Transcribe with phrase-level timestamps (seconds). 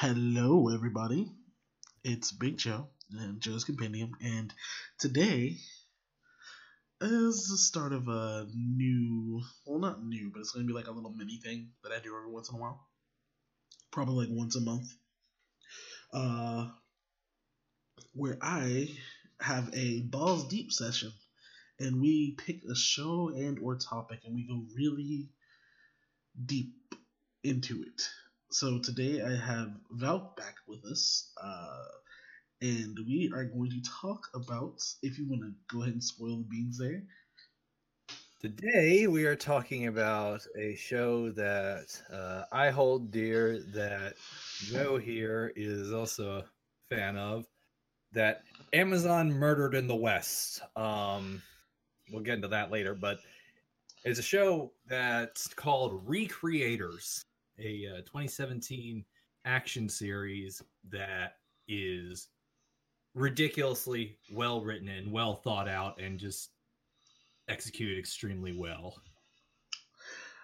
[0.00, 1.28] Hello, everybody.
[2.04, 4.54] It's Big Joe and Joe's Compendium, and
[5.00, 5.56] today
[7.00, 10.86] is the start of a new, well, not new, but it's going to be like
[10.86, 12.86] a little mini thing that I do every once in a while.
[13.90, 14.86] Probably like once a month.
[16.12, 16.68] Uh,
[18.14, 18.94] where I
[19.40, 21.10] have a balls deep session,
[21.80, 25.30] and we pick a show and or topic, and we go really
[26.46, 26.94] deep
[27.42, 28.08] into it.
[28.50, 31.84] So today I have Val back with us, uh,
[32.62, 34.80] and we are going to talk about.
[35.02, 37.02] If you want to go ahead and spoil the beans there,
[38.40, 44.14] Today we are talking about a show that uh, I hold dear, that
[44.58, 47.46] Joe here is also a fan of,
[48.12, 50.60] that Amazon murdered in the West.
[50.76, 51.42] Um,
[52.12, 53.18] we'll get into that later, but
[54.04, 57.24] it's a show that's called Recreators,
[57.58, 59.04] a uh, 2017
[59.44, 61.36] action series that
[61.66, 62.28] is
[63.14, 66.50] ridiculously well written and well thought out and just
[67.48, 68.94] executed extremely well.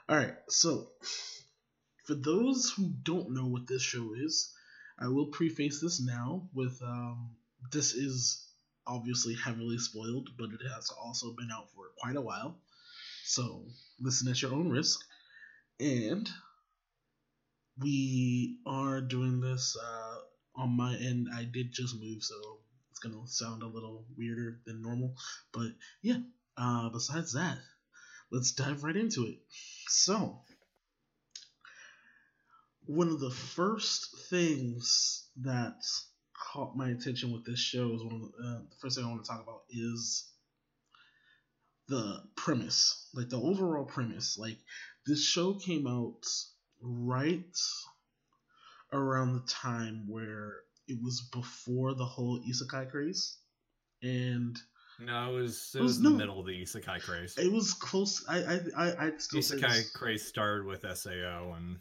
[0.09, 0.89] All right, so
[2.05, 4.53] for those who don't know what this show is,
[4.99, 7.31] I will preface this now with um,
[7.73, 8.47] this is
[8.87, 12.59] obviously heavily spoiled, but it has also been out for quite a while.
[13.25, 13.65] So
[14.01, 15.01] listen at your own risk.
[15.81, 16.29] And
[17.81, 21.29] we are doing this uh, on my end.
[21.35, 22.35] I did just move, so
[22.91, 25.15] it's to sound a little weirder than normal.
[25.53, 25.73] But
[26.03, 26.19] yeah,
[26.57, 27.59] uh, besides that,
[28.31, 29.39] let's dive right into it.
[29.89, 30.41] So,
[32.87, 35.83] one of the first things that
[36.53, 39.09] caught my attention with this show is one of the, uh, the first thing I
[39.09, 40.31] want to talk about is
[41.89, 44.39] the premise, like the overall premise.
[44.39, 44.59] Like
[45.07, 46.25] this show came out
[46.87, 47.57] right
[48.93, 53.39] around the time where it was before the whole isekai craze,
[54.03, 54.59] and
[55.01, 57.37] No, it was it It was, was in the no- middle of the isekai craze.
[57.39, 58.25] it was close.
[58.29, 61.81] I I I I'd still Isekai this- craze started with Sao and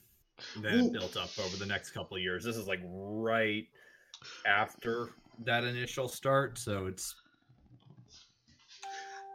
[0.64, 2.44] then Well- built up over the next couple of years.
[2.44, 3.68] This is like right
[4.46, 5.10] after
[5.46, 7.14] that initial start, so it's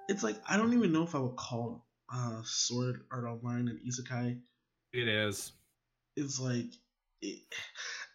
[0.09, 3.81] it's like I don't even know if I would call uh Sword Art Online an
[3.87, 4.41] isekai.
[4.93, 5.53] it is.
[6.19, 6.67] It's like
[7.23, 7.39] it,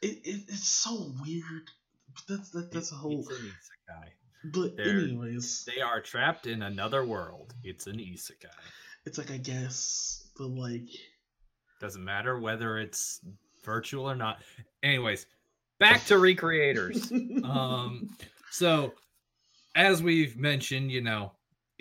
[0.02, 1.70] it, it it's so weird.
[2.14, 3.20] But that's that, that's a whole.
[3.22, 4.52] It's an isekai.
[4.54, 7.54] But they're- anyways, They are trapped in another world.
[7.64, 8.46] It's an isekai.
[9.06, 10.90] it's like I guess the like.
[11.80, 13.20] Doesn't matter whether it's
[13.66, 14.38] virtual or not.
[14.84, 15.26] Anyways,
[15.80, 17.12] back to recreators.
[17.46, 18.10] um
[18.52, 18.94] so
[19.76, 21.32] as we've mentioned you know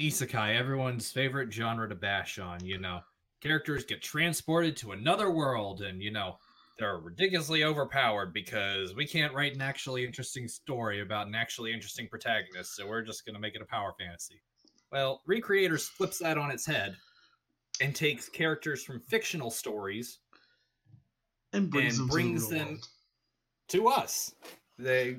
[0.01, 3.01] isekai everyone's favorite genre to bash on you know
[3.43, 6.37] characters get transported to another world and you know
[6.79, 12.09] they're ridiculously overpowered because we can't write an actually interesting story about an actually interesting
[12.09, 14.41] protagonist so we're just going to make it a power fantasy
[14.91, 16.97] well recreators flips that on its head
[17.81, 20.21] and takes characters from fictional stories
[21.53, 22.81] and brings and them brings to the them-
[23.69, 24.35] to us.
[24.79, 25.19] They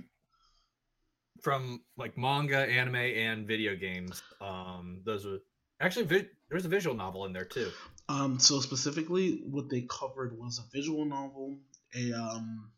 [1.42, 4.22] from like manga, anime, and video games.
[4.40, 5.40] Um, those are
[5.84, 7.72] actually vi- there's a visual novel in there too.
[8.10, 11.58] Um, so specifically, what they covered was a visual novel,
[11.96, 12.72] a um,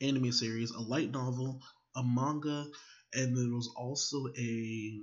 [0.00, 1.60] anime series, a light novel,
[1.96, 2.66] a manga,
[3.14, 5.00] and there was also a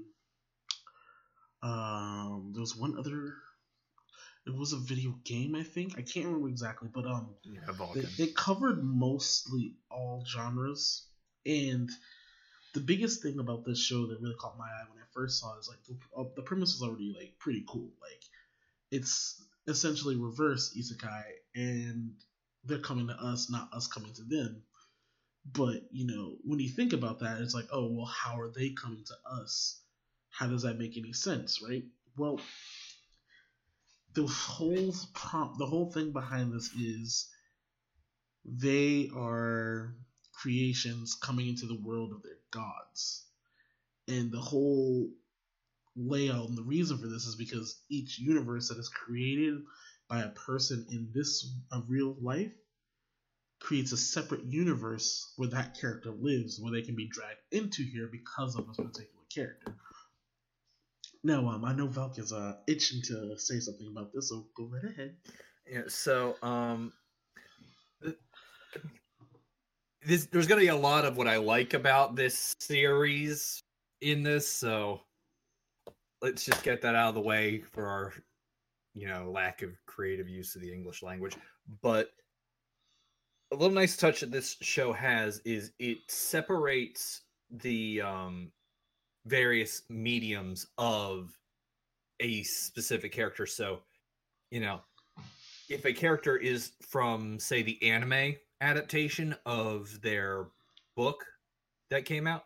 [1.62, 3.34] um, there was one other.
[4.48, 5.94] It was a video game, I think.
[5.98, 7.60] I can't remember exactly, but um, Yeah,
[7.94, 11.08] they, they covered mostly all genres
[11.46, 11.90] and
[12.74, 15.56] the biggest thing about this show that really caught my eye when i first saw
[15.56, 17.90] it is like the, uh, the premise is already like pretty cool.
[18.02, 18.24] Like
[18.92, 21.24] it's essentially reverse isekai
[21.56, 22.12] and
[22.66, 24.64] they're coming to us not us coming to them.
[25.52, 28.72] But you know when you think about that it's like oh well how are they
[28.72, 29.82] coming to us?
[30.30, 31.84] How does that make any sense right?
[32.18, 32.40] Well
[34.14, 37.30] the whole prompt the whole thing behind this is
[38.46, 39.96] they are
[40.42, 43.26] creations coming into the world of their gods.
[44.08, 45.10] And the whole
[45.96, 49.56] layout and the reason for this is because each universe that is created
[50.08, 52.52] by a person in this a real life
[53.60, 58.08] creates a separate universe where that character lives, where they can be dragged into here
[58.12, 59.76] because of this particular character.
[61.24, 64.70] Now, um, I know Valk is uh, itching to say something about this, so go
[64.72, 65.16] right ahead.
[65.70, 66.94] Yeah, so um
[70.10, 73.62] this, there's going to be a lot of what I like about this series
[74.02, 75.02] in this, so
[76.22, 78.14] let's just get that out of the way for our
[78.96, 81.36] you know lack of creative use of the English language.
[81.82, 82.10] But
[83.52, 87.22] a little nice touch that this show has is it separates
[87.52, 88.52] the um
[89.26, 91.38] various mediums of
[92.20, 93.46] a specific character.
[93.46, 93.82] So,
[94.50, 94.82] you know,
[95.70, 100.48] if a character is from, say, the anime adaptation of their
[100.96, 101.26] book
[101.90, 102.44] that came out,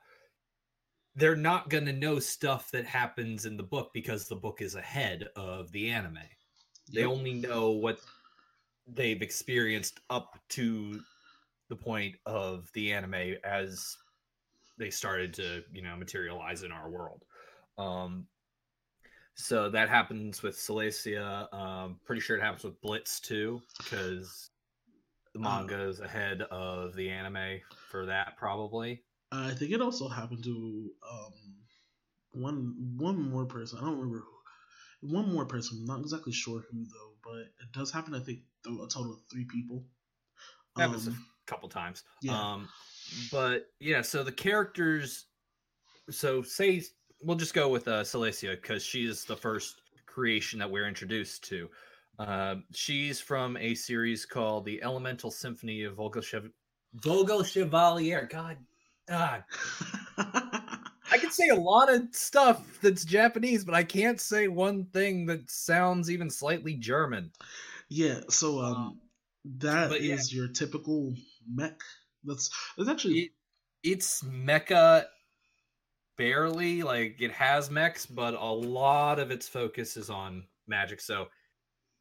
[1.16, 4.76] they're not going to know stuff that happens in the book because the book is
[4.76, 6.20] ahead of the anime.
[6.92, 7.10] They Yep.
[7.10, 8.00] only know what
[8.88, 11.02] they've experienced up to
[11.70, 13.98] the point of the anime as
[14.78, 17.26] they started to, you know, materialize in our world.
[17.78, 18.28] Um,
[19.36, 21.52] so that happens with Selesia.
[21.54, 24.50] Um, pretty sure it happens with Blitz too, because
[25.34, 27.60] the manga is ahead of the anime
[27.90, 29.04] for that, probably.
[29.32, 31.34] I think it also happened to um
[32.34, 33.80] one one more person.
[33.80, 35.14] I don't remember who.
[35.14, 35.80] One more person.
[35.82, 38.14] I'm not exactly sure who though, but it does happen.
[38.16, 39.86] I think to a total of three people.
[40.78, 42.04] Happens Um, a couple times.
[42.22, 42.54] yeah.
[42.54, 42.70] Um,
[43.32, 45.26] but yeah, so the characters.
[46.10, 46.84] So say
[47.22, 51.44] we'll just go with uh, Selesia because she is the first creation that we're introduced
[51.46, 51.70] to.
[52.20, 56.52] Um, she's from a series called the Elemental Symphony of Vogel, Chev-
[56.96, 58.28] Vogel Chevalier.
[58.32, 58.58] God,
[59.08, 59.44] God,
[60.18, 65.26] I can say a lot of stuff that's Japanese, but I can't say one thing
[65.26, 67.32] that sounds even slightly German.
[67.90, 68.22] yeah.
[68.30, 69.00] So um,
[69.60, 70.18] that is but yeah.
[70.30, 71.14] your typical
[71.52, 71.80] mech.
[72.24, 73.32] That's that's actually it,
[73.84, 75.06] it's mecha
[76.18, 81.28] barely like it has mechs but a lot of its focus is on magic so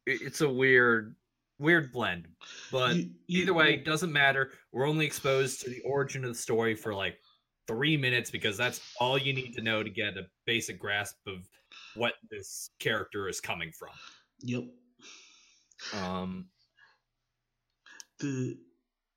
[0.05, 1.15] it's a weird
[1.59, 2.27] weird blend
[2.71, 6.29] but you- you- either way it doesn't matter we're only exposed to the origin of
[6.31, 7.17] the story for like
[7.67, 11.47] three minutes because that's all you need to know to get a basic grasp of
[11.95, 13.89] what this character is coming from
[14.41, 14.63] Yep.
[15.93, 16.49] um
[18.19, 18.57] the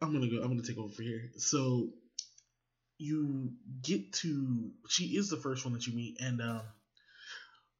[0.03, 0.43] I'm gonna go.
[0.43, 1.31] I'm gonna take over here.
[1.39, 1.89] So
[2.99, 3.51] you
[3.83, 6.63] get to she is the first one that you meet, and um,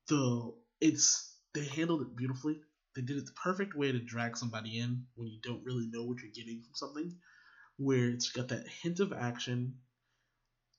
[0.09, 2.61] the it's they handled it beautifully.
[2.97, 6.05] They did it the perfect way to drag somebody in when you don't really know
[6.05, 7.15] what you're getting from something.
[7.77, 9.75] Where it's got that hint of action,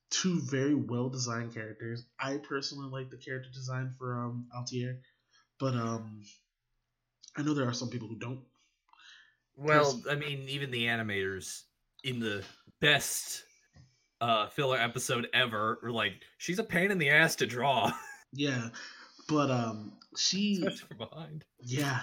[0.09, 2.03] two very well designed characters.
[2.19, 4.99] I personally like the character design for um Altair,
[5.59, 6.23] but um,
[7.35, 8.41] I know there are some people who don't.
[9.55, 11.63] Well, I mean, even the animators
[12.03, 12.43] in the
[12.79, 13.43] best
[14.19, 17.91] uh filler episode ever were like, she's a pain in the ass to draw.
[18.33, 18.69] Yeah,
[19.27, 21.45] but um, she Especially from behind.
[21.61, 21.99] yeah.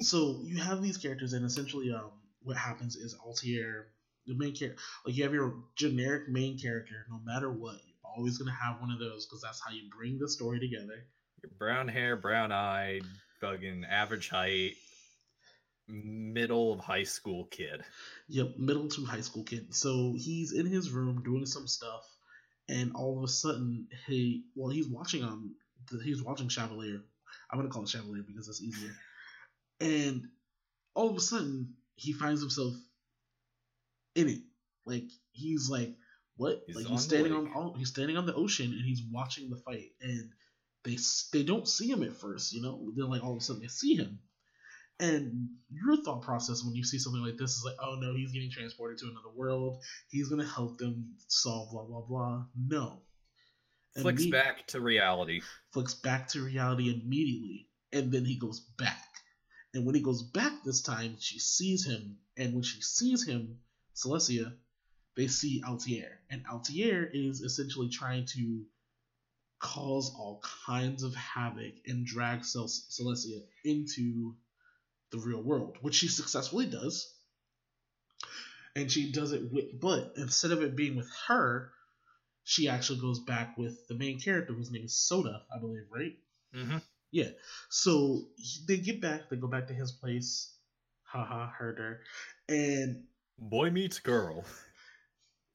[0.00, 2.10] So you have these characters, and essentially, um,
[2.42, 3.86] what happens is Altair,
[4.26, 7.06] the main character, like you have your generic main character.
[7.10, 10.18] No matter what, you're always gonna have one of those because that's how you bring
[10.18, 11.06] the story together.
[11.42, 13.02] Your brown hair, brown eyed,
[13.40, 14.72] fucking average height,
[15.88, 17.82] middle of high school kid.
[18.28, 19.74] Yep, middle to high school kid.
[19.74, 22.04] So he's in his room doing some stuff,
[22.68, 25.54] and all of a sudden, he well, he's watching um,
[26.02, 27.02] he's watching Chevalier.
[27.50, 28.92] I'm gonna call it Chevalier because that's easier.
[29.80, 30.28] And
[30.94, 32.74] all of a sudden, he finds himself
[34.14, 34.40] in it.
[34.84, 35.94] Like he's like,
[36.36, 36.62] what?
[36.66, 37.56] He's like he's standing lake.
[37.56, 39.90] on he's standing on the ocean and he's watching the fight.
[40.00, 40.30] And
[40.84, 40.96] they
[41.32, 42.90] they don't see him at first, you know.
[42.96, 44.20] Then like all of a sudden they see him,
[45.00, 48.32] and your thought process when you see something like this is like, oh no, he's
[48.32, 49.82] getting transported to another world.
[50.08, 52.44] He's gonna help them solve blah blah blah.
[52.56, 53.02] No.
[54.00, 55.40] Flicks Imme- back to reality.
[55.72, 59.02] Flicks back to reality immediately, and then he goes back.
[59.74, 63.58] And when he goes back this time, she sees him, and when she sees him,
[63.94, 64.52] Celestia,
[65.16, 68.64] they see Altair, and Altair is essentially trying to
[69.58, 74.34] cause all kinds of havoc and drag Cel- Celestia into
[75.10, 77.14] the real world, which she successfully does.
[78.74, 81.72] And she does it with, but instead of it being with her,
[82.48, 86.12] she actually goes back with the main character whose name is Sota, I believe, right?
[86.54, 86.78] Mm-hmm.
[87.10, 87.30] Yeah.
[87.70, 88.28] So
[88.68, 90.54] they get back, they go back to his place.
[91.02, 92.00] Haha, heard her.
[92.48, 93.02] And
[93.38, 94.44] Boy meets girl.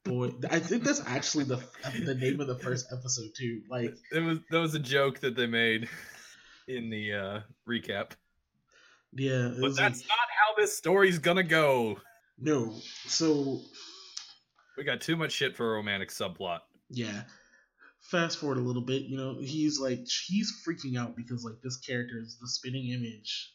[0.03, 1.63] boy, I think that's actually the
[2.03, 3.61] the name of the first episode too.
[3.69, 5.87] Like, It was that was a joke that they made
[6.67, 8.11] in the uh recap.
[9.13, 11.99] yeah, But that's like, not how this story's gonna go.
[12.37, 12.75] no.
[13.07, 13.61] So
[14.77, 16.59] We got too much shit for a romantic subplot.
[16.91, 17.23] Yeah.
[18.01, 21.77] Fast forward a little bit, you know, he's like he's freaking out because like this
[21.77, 23.53] character is the spinning image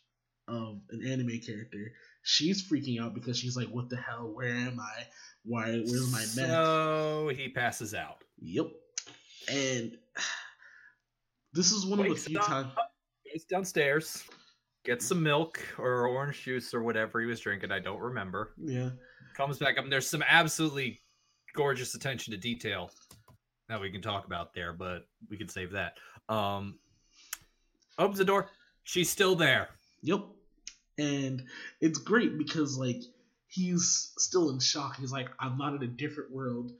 [0.49, 1.93] of an anime character.
[2.23, 4.33] She's freaking out because she's like, "What the hell?
[4.33, 5.07] Where am I?
[5.45, 5.83] Why?
[5.85, 8.23] Where's my mech?" So he passes out.
[8.40, 8.66] Yep.
[9.49, 9.97] And
[11.52, 12.69] this is one of the few times.
[13.33, 14.25] Goes downstairs,
[14.85, 17.73] gets some milk or orange juice or whatever he was drinking.
[17.73, 18.55] I don't remember.
[18.57, 18.90] Yeah.
[19.37, 19.85] comes back up.
[19.85, 21.00] And there's some absolutely
[21.55, 22.90] gorgeous attention to detail
[23.68, 25.94] that we can talk about there, but we can save that.
[26.28, 26.78] Um,
[27.99, 28.49] opens the door.
[28.85, 29.68] She's still there.
[30.02, 30.25] Yep.
[30.99, 31.44] And
[31.80, 33.02] it's great because like
[33.49, 34.96] he's still in shock.
[34.99, 36.73] He's like, I'm not in a different world.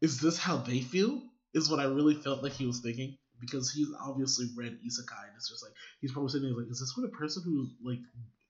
[0.00, 1.22] Is this how they feel?
[1.54, 3.16] Is what I really felt like he was thinking.
[3.40, 6.78] Because he's obviously read Isekai and it's just like he's probably sitting there like, is
[6.78, 7.98] this what a person who like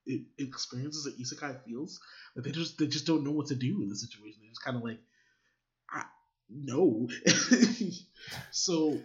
[0.05, 1.99] it, experiences an Isekai feels?
[2.37, 4.41] Like they just they just don't know what to do in the situation.
[4.43, 4.99] They're just kinda like
[5.91, 6.05] I,
[6.55, 7.09] no.
[8.51, 8.99] so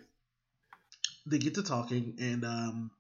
[1.26, 2.92] they get to talking and um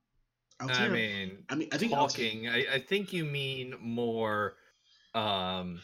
[0.59, 2.49] I mean, I mean, I think talking.
[2.49, 4.55] I, I think you mean more.
[5.13, 5.79] Um,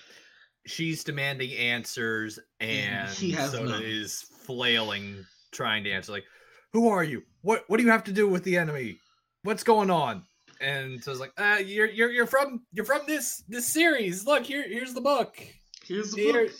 [0.65, 3.83] she's demanding answers, and he has Sota none.
[3.83, 6.11] is flailing, trying to answer.
[6.11, 6.25] Like,
[6.71, 7.21] who are you?
[7.41, 8.97] What What do you have to do with the enemy?
[9.43, 10.23] What's going on?
[10.59, 14.25] And so it's like, uh, you're you're you're from you're from this this series.
[14.25, 15.37] Look here, here's the book.
[15.85, 16.51] Here's the Here- book.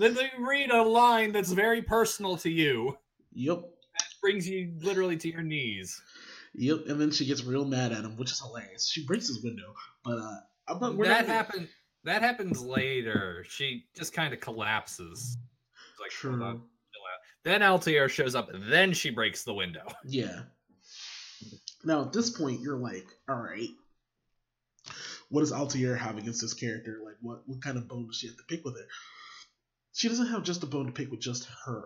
[0.00, 2.96] Then they read a line that's very personal to you.
[3.32, 3.60] Yep.
[3.60, 6.00] That brings you literally to your knees.
[6.54, 6.86] Yep.
[6.88, 8.88] And then she gets real mad at him, which is hilarious.
[8.88, 10.36] She breaks his window, but uh,
[10.68, 10.96] I'm not.
[10.96, 11.68] We're that not, happen
[12.04, 13.44] that happens later.
[13.46, 15.36] She just kind of collapses.
[15.90, 16.62] It's like True.
[17.42, 18.50] Then Altair shows up.
[18.68, 19.86] Then she breaks the window.
[20.06, 20.40] Yeah.
[21.84, 23.68] Now at this point, you're like, all right.
[25.30, 27.00] What does Altair have against this character?
[27.04, 28.86] Like, what what kind of bone does she have to pick with it?
[29.92, 31.84] She doesn't have just a bone to pick with just her,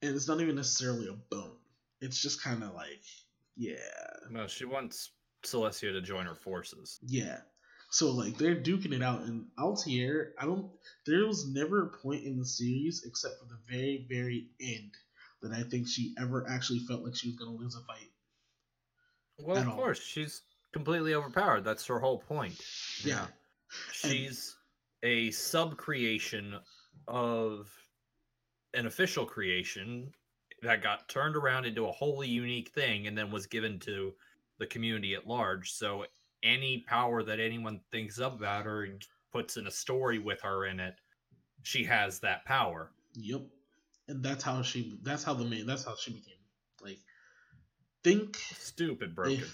[0.00, 1.56] and it's not even necessarily a bone.
[2.00, 3.02] It's just kind of like,
[3.56, 3.76] yeah,
[4.30, 5.10] No, she wants
[5.44, 6.98] Celestia to join her forces.
[7.06, 7.38] Yeah.
[7.90, 10.70] So like they're duking it out, and Altair, I don't.
[11.06, 14.92] There was never a point in the series except for the very, very end
[15.42, 18.10] that I think she ever actually felt like she was gonna lose a fight.
[19.38, 19.76] Well, of all.
[19.76, 20.40] course, she's
[20.72, 21.64] completely overpowered.
[21.64, 22.58] That's her whole point.
[23.04, 23.26] Yeah.
[23.92, 24.54] She's
[25.02, 26.54] a sub creation
[27.08, 27.70] of
[28.74, 30.12] an official creation
[30.62, 34.12] that got turned around into a wholly unique thing and then was given to
[34.58, 35.72] the community at large.
[35.72, 36.04] So
[36.42, 40.78] any power that anyone thinks about her and puts in a story with her in
[40.78, 40.94] it,
[41.62, 42.90] she has that power.
[43.14, 43.42] Yep.
[44.08, 44.98] And that's how she.
[45.02, 45.66] That's how the main.
[45.66, 46.34] That's how she became.
[46.82, 46.98] Like,
[48.02, 49.44] think, Stupid broken.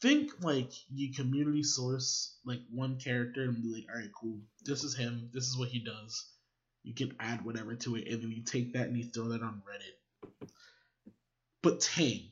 [0.00, 4.38] Think like you community source like one character and be like, all right, cool.
[4.64, 5.30] This is him.
[5.32, 6.26] This is what he does.
[6.82, 9.42] You can add whatever to it, and then you take that and you throw that
[9.42, 10.48] on Reddit.
[11.62, 12.28] But tame.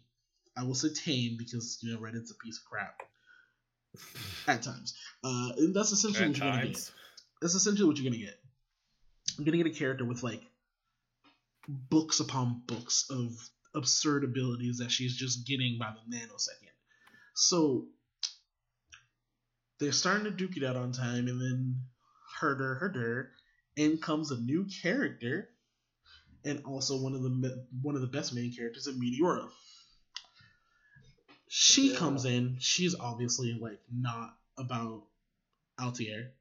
[0.56, 3.00] I will say tame because you know Reddit's a piece of crap
[4.46, 4.94] at times.
[5.24, 6.90] Uh, and that's essentially At what you're gonna get.
[7.40, 8.38] That's essentially what you're gonna get.
[9.38, 10.42] You're gonna get a character with like
[11.68, 13.32] books upon books of
[13.74, 16.71] absurd abilities that she's just getting by the nanosecond.
[17.34, 17.86] So
[19.78, 21.80] they're starting to duke it out on time, and then
[22.40, 23.32] herder herder,
[23.76, 25.48] in comes a new character,
[26.44, 29.48] and also one of the one of the best main characters, of Meteora.
[31.48, 31.98] She Yeah.
[31.98, 32.58] comes in.
[32.60, 35.06] She's obviously like not about
[35.80, 36.32] Altair,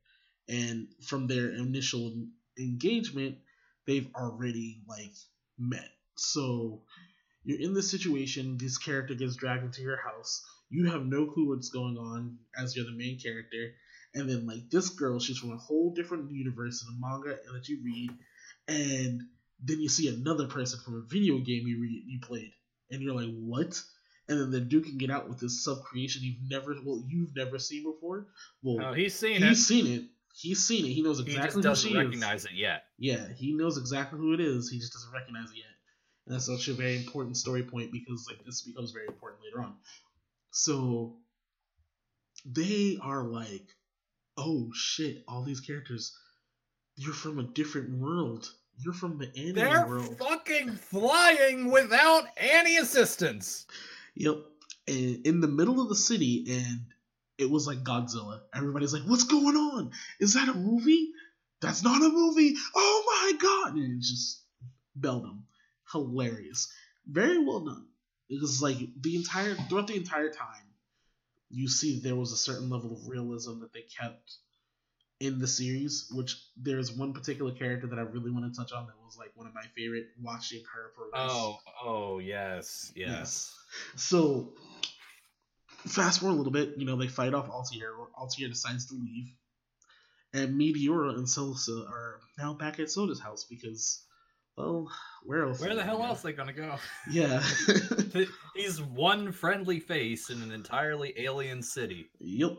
[0.47, 3.39] and from their initial engagement,
[3.85, 5.15] they've already like
[5.57, 5.89] met.
[6.15, 6.83] So
[7.43, 8.57] you're in this situation.
[8.57, 10.45] This character gets dragged into your house.
[10.71, 13.73] You have no clue what's going on as you're the main character.
[14.15, 17.67] And then like this girl, she's from a whole different universe in the manga that
[17.69, 18.11] you read,
[18.67, 19.21] and
[19.63, 22.51] then you see another person from a video game you read you played,
[22.89, 23.79] and you're like, what?
[24.27, 27.57] And then they're duking it out with this sub creation you've never well you've never
[27.59, 28.27] seen before.
[28.63, 29.63] Well, Oh, he's seen he's it.
[29.63, 30.03] seen it.
[30.33, 30.89] He's seen it.
[30.89, 31.79] He knows He just exactly who it is.
[31.79, 32.05] doesn't she is.
[32.05, 32.83] recognize it yet.
[32.97, 34.69] Yeah, he knows exactly who it is.
[34.69, 35.65] He just doesn't recognize it yet.
[36.27, 39.61] And that's actually a very important story point because like this becomes very important later
[39.65, 39.75] on.
[40.51, 41.15] So
[42.45, 43.67] they are like,
[44.37, 46.15] oh shit, all these characters,
[46.95, 48.49] you're from a different world.
[48.77, 50.17] You're from the anime They're world.
[50.17, 53.65] fucking flying without any assistance.
[54.15, 54.37] Yep.
[54.87, 56.81] And in the middle of the city, and
[57.37, 58.41] it was like Godzilla.
[58.53, 59.91] Everybody's like, "What's going on?
[60.19, 61.11] Is that a movie?
[61.61, 62.55] That's not a movie!
[62.75, 64.41] Oh my god!" And it just
[64.95, 65.43] belled him.
[65.91, 66.71] Hilarious.
[67.05, 67.85] Very well done.
[68.31, 70.63] It was like the entire throughout the entire time,
[71.49, 74.37] you see there was a certain level of realism that they kept
[75.19, 76.09] in the series.
[76.13, 79.31] Which there's one particular character that I really want to touch on that was like
[79.35, 81.31] one of my favorite watching her progress.
[81.33, 83.53] Oh, oh yes, yes.
[83.97, 84.53] So,
[85.85, 87.91] fast forward a little bit, you know, they fight off Altair.
[88.17, 89.29] Altair decides to leave.
[90.33, 94.05] And Meteora and Celsa are now back at Sota's house because,
[94.57, 94.87] well,
[95.23, 95.59] where else?
[95.61, 96.75] Where the hell else they gonna go?
[97.09, 97.41] Yeah.
[98.55, 102.09] He's one friendly face in an entirely alien city.
[102.19, 102.57] yep.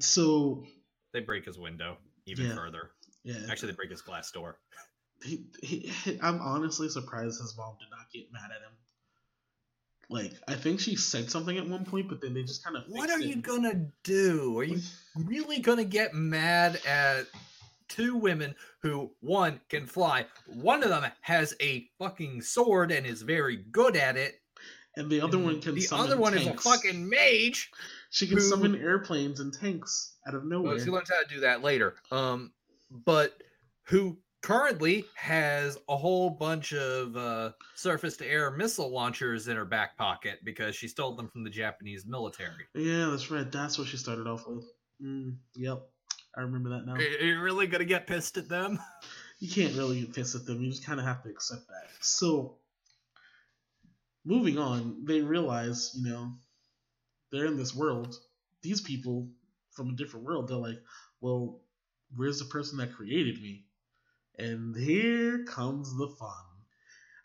[0.00, 0.64] So,
[1.12, 1.98] They break his window.
[2.26, 2.54] even Yeah.
[2.56, 2.90] further.
[3.22, 4.58] Yeah, Actually, they break his glass door.
[5.24, 8.72] he, he, I'm honestly surprised his mom did not get mad at him.
[10.10, 12.82] Like, I think she said something at one point, but then they just kind of.
[12.88, 14.58] What are you gonna do?
[14.58, 14.80] Are you
[15.16, 17.26] really gonna get mad at
[17.94, 20.26] two women who one can fly?
[20.46, 24.34] One of them has a fucking sword and is very good at it.
[24.96, 25.74] And the other and one can.
[25.74, 26.46] The other one tanks.
[26.46, 27.70] is a fucking mage.
[28.10, 30.76] She can who- summon airplanes and tanks out of nowhere.
[30.76, 31.96] Well, she learns how to do that later.
[32.10, 32.52] Um,
[32.90, 33.34] but
[33.86, 39.64] who currently has a whole bunch of uh, surface to air missile launchers in her
[39.64, 42.66] back pocket because she stole them from the Japanese military.
[42.74, 43.50] Yeah, that's right.
[43.50, 44.64] That's what she started off with.
[45.02, 45.82] Mm, yep,
[46.36, 46.94] I remember that now.
[46.94, 48.78] Are are you really gonna get pissed at them?
[49.40, 50.62] You can't really get pissed at them.
[50.62, 51.88] You just kind of have to accept that.
[52.00, 52.54] So,
[54.24, 56.30] moving on, they realize, you know,
[57.30, 58.16] they're in this world.
[58.62, 59.28] These people
[59.72, 60.80] from a different world, they're like,
[61.20, 61.60] well,
[62.16, 63.64] where's the person that created me?
[64.38, 66.30] And here comes the fun.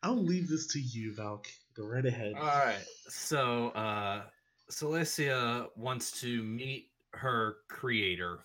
[0.03, 1.47] I'll leave this to you, Valk.
[1.75, 2.33] Go right ahead.
[2.35, 2.83] All right.
[3.07, 4.23] So, uh,
[4.69, 8.39] Selesia wants to meet her creator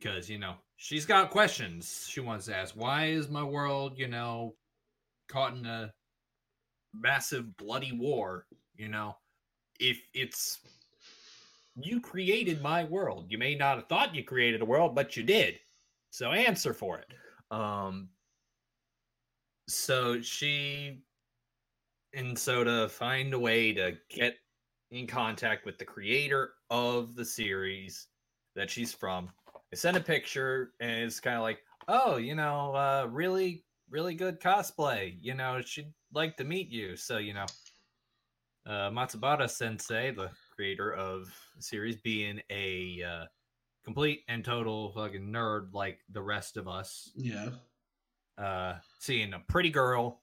[0.00, 2.74] because, you know, she's got questions she wants to ask.
[2.74, 4.54] Why is my world, you know,
[5.28, 5.92] caught in a
[6.94, 8.46] massive bloody war?
[8.76, 9.16] You know,
[9.80, 10.60] if it's
[11.76, 15.22] you created my world, you may not have thought you created a world, but you
[15.22, 15.58] did.
[16.10, 17.12] So answer for it.
[17.50, 18.08] Um,
[19.68, 21.02] so she
[22.14, 24.36] and so to find a way to get
[24.90, 28.06] in contact with the creator of the series
[28.56, 29.28] that she's from
[29.72, 31.58] I sent a picture and it's kind of like
[31.88, 36.96] oh you know uh really really good cosplay you know she'd like to meet you.
[36.96, 37.46] So you know
[38.66, 43.24] uh matsubara sensei the creator of the series being a uh
[43.84, 47.10] complete and total fucking nerd like the rest of us.
[47.14, 47.50] Yeah.
[48.36, 50.22] uh seeing a pretty girl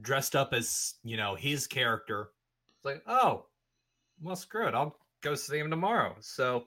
[0.00, 2.30] dressed up as you know his character.
[2.76, 3.46] It's like oh
[4.20, 6.16] well screw it i'll go see him tomorrow.
[6.20, 6.64] So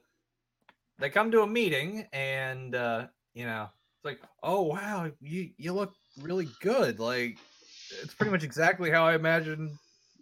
[1.01, 5.73] they come to a meeting and uh you know it's like oh wow you you
[5.73, 7.37] look really good like
[8.01, 9.69] it's pretty much exactly how i imagined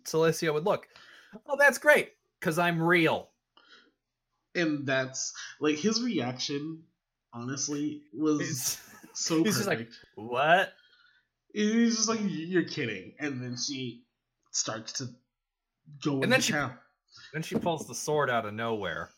[0.06, 0.88] selesia would look
[1.48, 3.30] oh that's great because i'm real
[4.56, 6.82] And that's like his reaction,
[7.34, 8.82] honestly, was it's,
[9.14, 9.96] so he's just like, perfect.
[10.16, 10.74] what
[11.54, 13.14] He's just like, you're kidding.
[13.20, 14.04] And then she
[14.52, 15.06] starts to
[16.04, 16.74] go And then she- town.
[17.34, 19.10] Then she pulls the sword out of nowhere.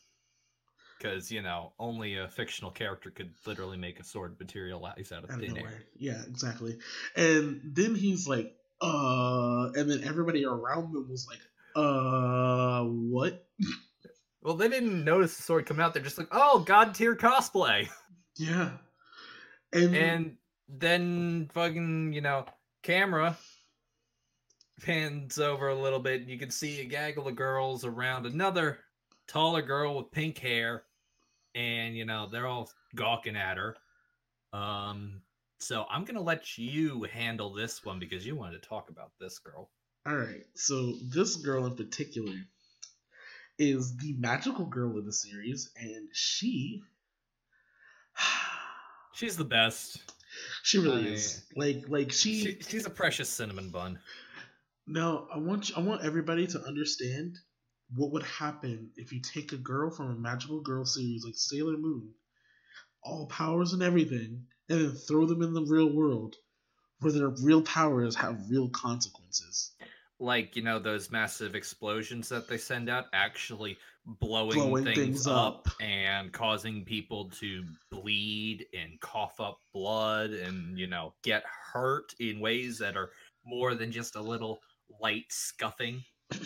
[1.02, 5.32] Because, you know, only a fictional character could literally make a sword materialize out of
[5.32, 5.64] out thin air.
[5.64, 5.84] nowhere.
[5.98, 6.78] Yeah, exactly.
[7.16, 11.40] And then he's like, uh, and then everybody around them was like,
[11.76, 13.48] uh, what?
[14.44, 15.94] Well, they didn't notice the sword coming out.
[15.94, 17.88] They're just like, oh, God tier cosplay.
[18.38, 18.72] Yeah.
[19.74, 20.38] And, And
[20.68, 22.46] then fucking, you know,
[22.84, 23.38] camera
[24.82, 26.22] pans over a little bit.
[26.22, 28.80] And You can see a gaggle of girls around another
[29.28, 30.84] taller girl with pink hair.
[31.56, 33.76] And, you know, they're all gawking at her.
[34.54, 35.22] Um,
[35.60, 39.40] so I'm gonna let you handle this one because you wanted to talk about this
[39.40, 39.70] girl.
[40.06, 42.34] all right, so this girl in particular
[43.60, 46.82] is the magical girl in the series, and she.
[49.14, 50.00] She's the best.
[50.64, 51.44] She really I- is.
[51.56, 54.00] Like, like she, She, she's a precious cinnamon bun.
[54.88, 57.38] No, I want you, I want everybody to understand
[57.96, 61.78] what would happen if you take a girl from a magical girl series like Sailor
[61.78, 62.10] Moon,
[63.04, 66.36] all powers and everything, and then throw them in the real world,
[67.00, 69.72] where their real powers have real consequences.
[70.20, 75.28] Like you know those massive explosions that they send out, actually blowing, Blowing things, things
[75.28, 75.82] up, up.
[75.82, 82.40] and causing people to bleed and cough up blood, and you know get hurt in
[82.40, 83.10] ways that are
[83.44, 84.62] more than just a little
[85.02, 86.04] light scuffing.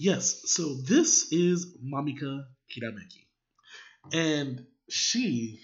[0.00, 3.26] Yes, so this is Mamika Kirameki.
[4.12, 5.58] And she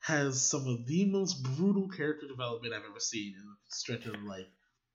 [0.00, 4.22] has some of the most brutal character development I've ever seen in a stretch of
[4.24, 4.46] like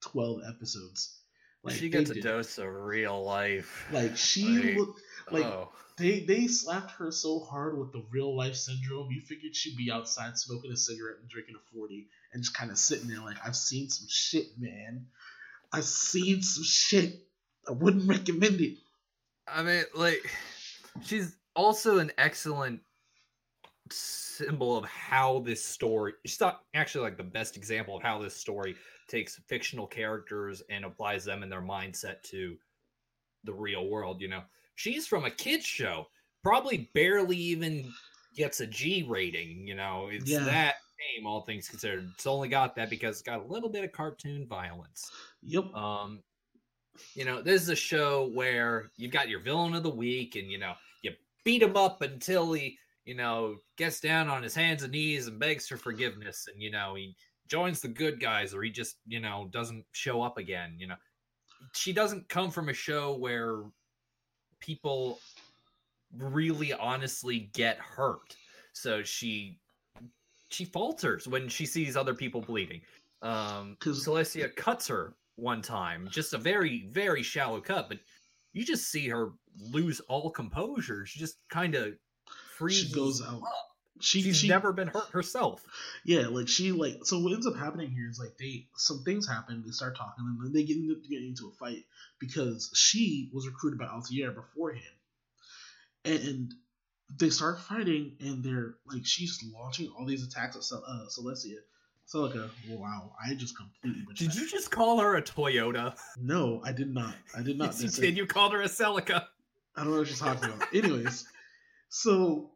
[0.02, 1.18] 12 episodes.
[1.64, 3.88] Like she gets a did- dose of real life.
[3.92, 5.02] Like she Like, looked
[5.32, 9.10] like oh, they they slapped her so hard with the real life syndrome.
[9.12, 12.70] You figured she'd be outside smoking a cigarette and drinking a forty, and just kind
[12.70, 15.08] of sitting there like, I've seen some shit, man.
[15.72, 17.16] I've seen some shit.
[17.68, 18.78] I wouldn't recommend it.
[19.48, 20.30] I mean, like,
[21.04, 22.82] she's also an excellent
[23.92, 26.14] symbol of how this story.
[26.26, 28.76] She's not actually like the best example of how this story
[29.08, 32.58] takes fictional characters and applies them and their mindset to
[33.44, 34.22] the real world.
[34.22, 34.42] You know,
[34.76, 36.08] she's from a kids show,
[36.42, 37.92] probably barely even
[38.36, 39.68] gets a G rating.
[39.68, 40.46] You know, it's Yeah.
[40.46, 40.76] that
[41.16, 42.10] game, all things considered.
[42.14, 45.12] It's only got that because it's got a little bit of cartoon violence.
[45.42, 45.74] Yep.
[45.76, 46.24] Um,
[47.16, 50.50] you know, this is a show where you've got your villain of the week, and
[50.52, 51.12] you know, you
[51.44, 55.40] beat him up until he, you know, gets down on his hands and knees and
[55.40, 57.16] begs for forgiveness, and you know, he
[57.48, 60.76] joins the good guys, or he just, you know, doesn't show up again.
[60.78, 60.96] You know,
[61.74, 63.64] she doesn't come from a show where
[64.60, 65.20] people
[66.18, 68.36] really honestly get hurt.
[68.74, 69.60] So she
[70.50, 72.82] she falters when she sees other people bleeding.
[73.22, 78.00] Um 'Cause- Celestia cuts her one time, just a very, very shallow cut, but
[78.54, 79.32] you just see her
[79.72, 81.06] lose all composure.
[81.06, 81.94] She just kind of
[82.58, 82.90] freezes.
[82.90, 83.42] She goes out.
[83.42, 83.70] up.
[84.02, 85.64] She, She's she never been hurt herself.
[86.04, 89.28] Yeah, like she like so what ends up happening here is like they some things
[89.28, 91.86] happen, they start talking, and then they get into, get into a fight
[92.20, 94.84] because she was recruited by Altair beforehand.
[96.04, 96.54] And
[97.18, 101.60] they start fighting and they're like she's launching all these attacks at uh, Celestia.
[102.14, 104.04] Celica, wow, I just completely.
[104.16, 104.36] Did that.
[104.36, 105.98] you just call her a Toyota?
[106.22, 107.16] No, I did not.
[107.36, 107.80] I did not.
[107.80, 108.18] Yes, you did.
[108.18, 109.26] You called her a Celica.
[109.76, 110.74] I don't know what she's talking about.
[110.74, 111.26] Anyways,
[111.90, 112.52] so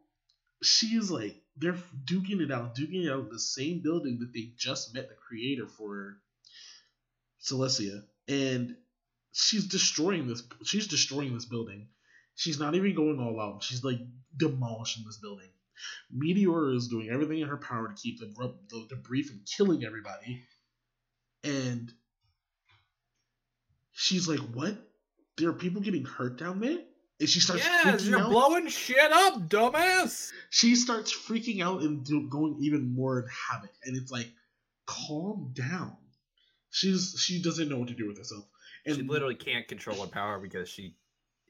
[0.62, 4.52] she's like they're duking it out, duking it out in the same building that they
[4.56, 6.18] just met the creator for
[7.42, 8.76] Celestia, and
[9.32, 10.42] she's destroying this.
[10.64, 11.88] She's destroying this building.
[12.36, 13.64] She's not even going all out.
[13.64, 13.98] She's like
[14.36, 15.48] demolishing this building.
[16.10, 18.26] Meteor is doing everything in her power to keep the,
[18.70, 20.42] the debris from killing everybody,
[21.44, 21.92] and
[23.92, 24.76] she's like, "What?
[25.36, 26.78] There are people getting hurt down there?"
[27.20, 28.30] And she starts Yes, you're out.
[28.30, 30.30] blowing shit up, dumbass.
[30.50, 34.28] she starts freaking out and do, going even more in havoc, and it's like,
[34.86, 35.96] calm down.
[36.70, 38.44] She's she doesn't know what to do with herself,
[38.86, 40.94] and she literally can't control her power because she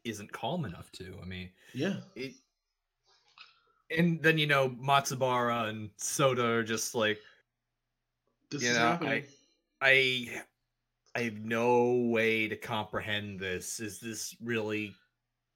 [0.04, 1.18] isn't calm enough to.
[1.22, 2.32] I mean, yeah, it.
[3.90, 7.18] And then you know Matsubara and Sota are just like
[8.50, 9.24] this You is know, happening.
[9.80, 10.42] I
[11.14, 13.80] I have no way to comprehend this.
[13.80, 14.94] Is this really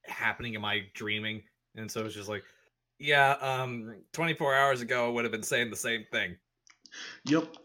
[0.06, 0.56] happening?
[0.56, 1.42] Am I dreaming?
[1.76, 2.44] And so it's just like,
[2.98, 6.36] yeah, um 24 hours ago I would have been saying the same thing.
[7.24, 7.56] Yep.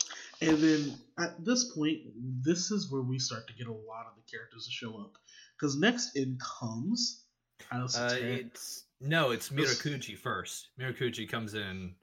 [0.41, 2.01] And then at this point,
[2.43, 5.13] this is where we start to get a lot of the characters to show up.
[5.55, 7.23] Because next in comes
[7.71, 10.69] Uh, it's no, it's Mirokuji first.
[10.79, 11.95] Mirokuji comes in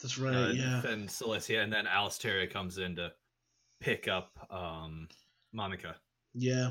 [0.00, 0.80] That's right, uh, yeah.
[0.82, 3.12] defend Celestia, and then Alicetaria comes in to
[3.80, 5.08] pick up um
[5.54, 5.94] Mamika.
[6.34, 6.70] Yeah.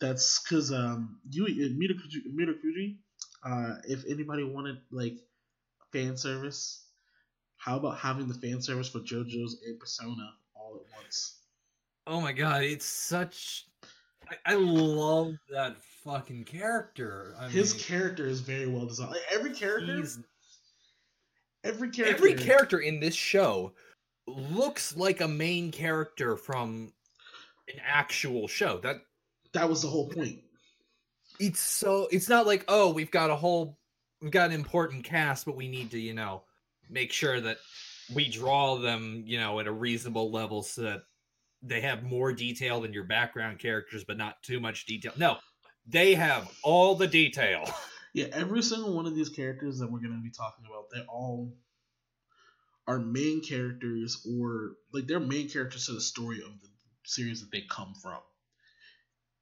[0.00, 2.96] That's because um, you Mirokuji, Mirokuji,
[3.44, 5.16] uh, if anybody wanted like
[5.92, 6.84] fan service,
[7.56, 11.38] how about having the fan service for JoJo's and Persona all at once?
[12.06, 13.64] Oh my god, it's such.
[14.28, 17.34] I, I love that fucking character.
[17.38, 19.10] I His mean, character is very well designed.
[19.12, 20.02] Like, every character,
[21.64, 23.72] every character, every character in this show
[24.26, 26.92] looks like a main character from
[27.68, 28.78] an actual show.
[28.78, 28.96] That
[29.52, 30.40] That was the whole point.
[31.38, 33.78] it's so it's not like oh we've got a whole
[34.22, 36.42] we've got an important cast but we need to you know
[36.88, 37.58] make sure that
[38.14, 41.02] we draw them you know at a reasonable level so that
[41.68, 45.36] they have more detail than your background characters but not too much detail no
[45.86, 47.68] they have all the detail
[48.16, 51.02] Yeah, every single one of these characters that we're going to be talking about, they
[51.06, 51.52] all
[52.88, 56.68] are main characters or like they're main characters to the story of the
[57.04, 58.20] series that they come from.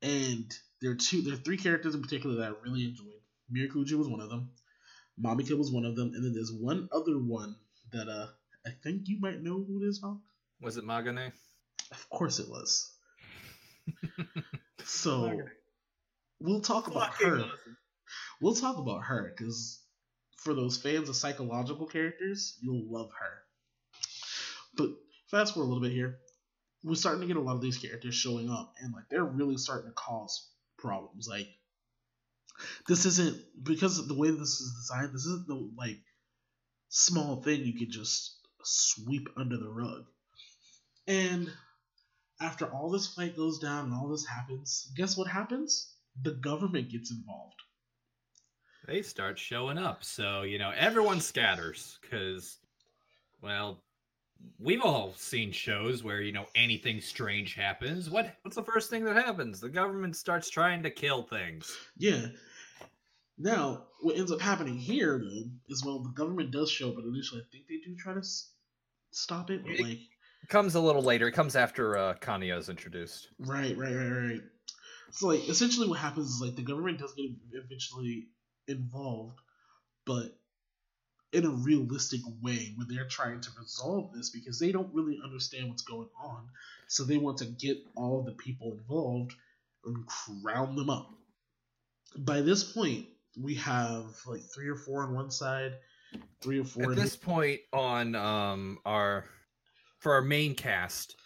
[0.02, 3.22] And there are two, there are three characters in particular that I really enjoyed.
[3.54, 4.50] Mirokuji was one of them.
[5.24, 7.54] Mamika was one of them, and then there's one other one
[7.92, 8.26] that uh
[8.66, 10.18] I think you might know who it is, Hawk.
[10.60, 11.30] was it magane
[11.94, 12.90] Of course it was.
[14.84, 15.48] so Magane.
[16.40, 17.76] we'll talk about Fucking her awesome.
[18.40, 19.80] we'll talk about her because
[20.38, 23.42] for those fans of psychological characters, you'll love her.
[24.76, 24.90] But
[25.30, 26.18] fast forward a little bit here,
[26.82, 29.56] we're starting to get a lot of these characters showing up, and like they're really
[29.56, 31.26] starting to cause problems.
[31.28, 31.48] Like
[32.88, 35.14] this isn't because of the way this is designed.
[35.14, 35.98] This isn't the like
[36.88, 40.04] small thing you could just sweep under the rug.
[41.06, 41.50] And
[42.44, 45.94] after all this fight goes down and all this happens, guess what happens?
[46.22, 47.54] The government gets involved.
[48.86, 52.58] they start showing up so you know everyone scatters because
[53.40, 53.82] well
[54.58, 59.02] we've all seen shows where you know anything strange happens what what's the first thing
[59.04, 62.26] that happens the government starts trying to kill things Yeah.
[63.38, 67.04] Now, what ends up happening here, though, is well, the government does show up, but
[67.04, 68.50] initially, I think they do try to s-
[69.10, 69.64] stop it.
[69.66, 69.98] But like,
[70.48, 74.40] comes a little later it comes after uh Kanoya is introduced right, right, right, right.
[75.14, 78.26] So, like, essentially, what happens is like the government does get eventually
[78.66, 79.38] involved,
[80.04, 80.36] but
[81.32, 85.68] in a realistic way where they're trying to resolve this because they don't really understand
[85.68, 86.48] what's going on.
[86.88, 89.34] So they want to get all the people involved
[89.84, 91.10] and crown them up.
[92.18, 93.06] By this point,
[93.40, 95.74] we have like three or four on one side,
[96.40, 96.90] three or four.
[96.90, 99.26] At this point on um our
[100.04, 101.16] for our main cast,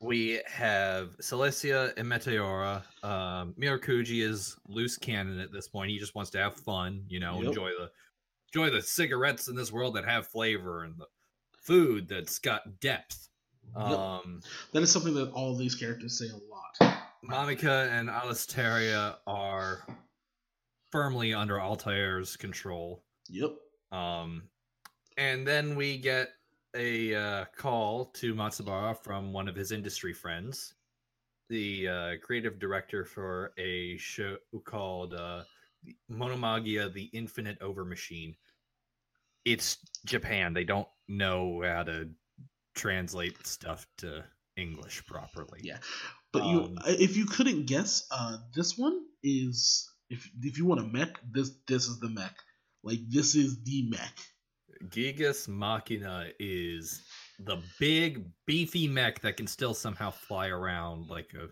[0.00, 2.82] we have Celestia and Meteora.
[3.04, 5.90] Um, Mirokuji is loose cannon at this point.
[5.90, 7.48] He just wants to have fun, you know, Yep.
[7.48, 7.90] enjoy the
[8.54, 11.06] enjoy the cigarettes in this world that have flavor and the
[11.62, 13.28] food that's got depth.
[13.76, 13.86] Yep.
[13.86, 14.40] Um,
[14.72, 16.98] that is something that all these characters say a lot.
[17.24, 19.86] Mamika and Alicetaria are
[20.90, 23.04] firmly under Altair's control.
[23.28, 23.52] Yep.
[23.92, 24.48] Um,
[25.18, 26.30] and then we get
[26.74, 30.74] a uh, call to Matsubara from one of his industry friends,
[31.48, 35.42] the uh, creative director for a show called uh,
[36.10, 38.36] Monomagia: The Infinite Over Machine.
[39.44, 42.10] It's Japan; they don't know how to
[42.74, 44.24] translate stuff to
[44.56, 45.60] English properly.
[45.62, 45.78] Yeah.
[46.32, 50.80] But you, Um, if you couldn't guess, uh, this one is if if you want
[50.80, 52.34] a mech, this this is the mech.
[52.82, 54.18] Like this is the mech.
[54.88, 57.02] Gigas Machina is
[57.38, 61.48] the big, beefy mech that can still somehow fly around like a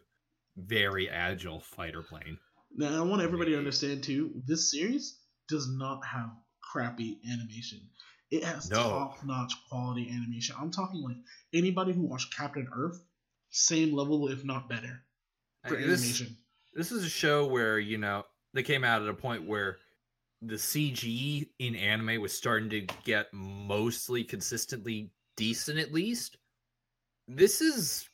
[0.56, 2.38] very agile fighter plane.
[2.76, 4.30] Now I want everybody to understand too.
[4.46, 6.30] This series does not have
[6.62, 7.80] crappy animation.
[8.30, 8.76] It has No.
[8.76, 10.54] top notch quality animation.
[10.58, 11.16] I'm talking like
[11.52, 13.02] anybody who watched Captain Earth,
[13.50, 15.02] same level if not better
[15.66, 16.36] for I mean, this, animation.
[16.74, 19.78] this is a show where, you know, they came out at a point where
[20.42, 26.38] the CG in anime was starting to get mostly consistently decent at least.
[27.29, 28.09] This is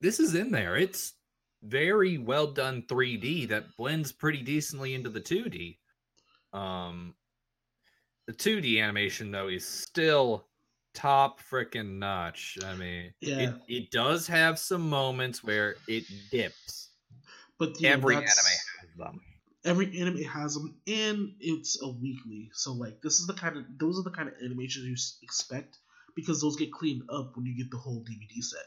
[0.00, 0.76] this is in there.
[0.76, 1.14] It's
[1.62, 5.78] very well done 3D that blends pretty decently into the 2D.
[6.52, 7.14] Um
[8.26, 10.46] the 2D animation though is still
[10.94, 12.58] top freaking notch.
[12.64, 13.38] I mean, Yeah.
[13.40, 16.90] it, it does have some moments where it dips.
[17.58, 18.60] But Every anime has
[18.96, 19.20] them.
[19.64, 22.50] Every anime has them and it's a weekly.
[22.54, 25.78] So like this is the kind of those are the kind of animations you expect
[26.14, 28.66] because those get cleaned up when you get the whole dvd set.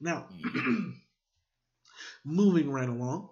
[0.00, 0.26] Now
[2.24, 3.28] moving right along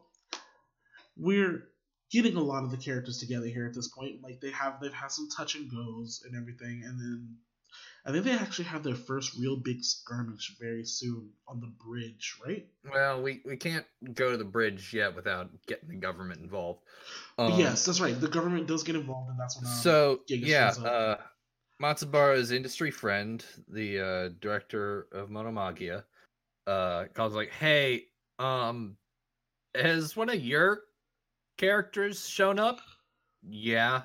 [1.16, 1.68] we're
[2.10, 4.22] getting a lot of the characters together here at this point.
[4.22, 7.36] Like they have they've had some touch and goes and everything and then
[8.06, 12.38] i think they actually have their first real big skirmish very soon on the bridge
[12.46, 16.82] right Well, we, we can't go to the bridge yet without getting the government involved.
[17.38, 20.46] Um, yes that's right the government does get involved and that's when um, So Gigas
[20.46, 21.16] yeah, uh,
[21.80, 26.04] Matsubara's industry friend, the uh, director of Monomagia,
[26.66, 28.04] uh, calls like, "Hey,
[28.38, 28.96] um,
[29.74, 30.82] has one of your
[31.56, 32.80] characters shown up?"
[33.48, 34.02] Yeah.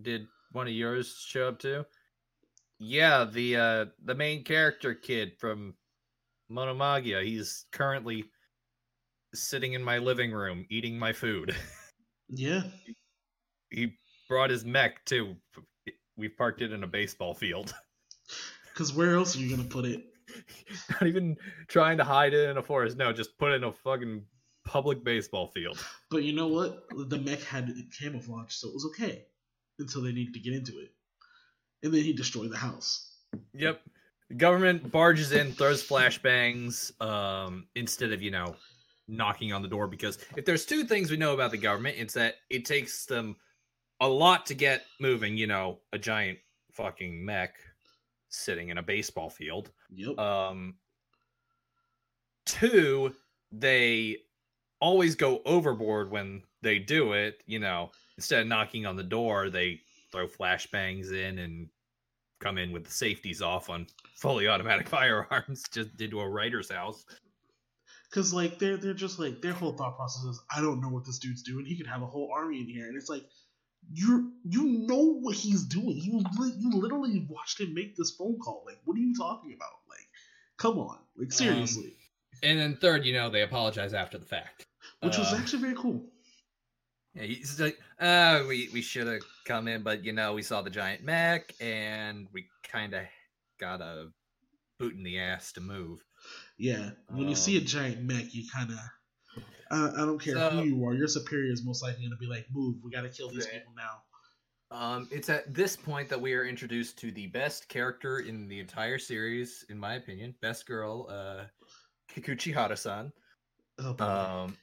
[0.00, 1.84] Did one of yours show up too?
[2.84, 5.74] Yeah, the uh, the main character kid from
[6.50, 7.24] Monomagia.
[7.24, 8.24] He's currently
[9.34, 11.54] sitting in my living room eating my food.
[12.28, 12.62] yeah
[13.72, 13.94] he
[14.28, 15.34] brought his mech too.
[16.16, 17.74] We parked it in a baseball field.
[18.72, 20.02] Because where else are you gonna put it?
[20.90, 21.36] Not even
[21.68, 22.96] trying to hide it in a forest.
[22.96, 24.24] No, just put it in a fucking
[24.64, 25.78] public baseball field.
[26.10, 26.86] But you know what?
[26.90, 29.26] The mech had camouflage, so it was okay
[29.78, 30.94] until they needed to get into it,
[31.82, 33.10] and then he destroyed the house.
[33.54, 33.80] Yep.
[34.28, 38.56] The government barges in, throws flashbangs, um, instead of, you know,
[39.08, 39.86] knocking on the door.
[39.86, 43.36] Because if there's two things we know about the government, it's that it takes them
[44.00, 46.38] a lot to get moving, you know, a giant
[46.72, 47.56] fucking mech
[48.30, 49.70] sitting in a baseball field.
[49.94, 50.18] Yep.
[50.18, 50.76] Um,
[52.46, 53.14] two,
[53.52, 54.16] they
[54.80, 57.42] always go overboard when they do it.
[57.46, 59.81] You know, instead of knocking on the door, they
[60.12, 61.68] throw flashbangs in and
[62.40, 67.04] come in with the safeties off on fully automatic firearms just into a writer's house.
[68.10, 71.06] Because like they're they're just like their whole thought process is I don't know what
[71.06, 71.64] this dude's doing.
[71.64, 73.24] He could have a whole army in here, and it's like
[73.90, 75.96] you you know what he's doing.
[75.96, 78.64] You li- you literally watched him make this phone call.
[78.66, 79.70] Like what are you talking about?
[79.88, 80.06] Like
[80.58, 81.94] come on, like seriously.
[82.42, 84.66] And then third, you know, they apologize after the fact.
[85.00, 86.04] Which was uh, actually very cool.
[87.14, 90.62] Yeah, he's like, uh, we, we should have come in, but you know, we saw
[90.62, 93.02] the giant mech and we kind of
[93.60, 94.08] got a
[94.78, 96.00] boot in the ass to move.
[96.58, 98.78] Yeah, when you see a Um, giant mech, you kind of.
[99.70, 100.94] I, I don't care So- who you are.
[100.94, 103.46] Your superior is most likely going to be like, "Move, we got to kill these
[103.46, 103.58] Yeah.
[103.58, 104.02] people now."
[104.70, 108.58] Um, it's at this point that we are introduced to the best character in the
[108.58, 110.34] entire series, in my opinion.
[110.40, 111.44] Best girl, uh,
[112.10, 113.12] Kikuchi Hara-san.
[113.78, 113.96] Oh.
[114.02, 114.56] Um,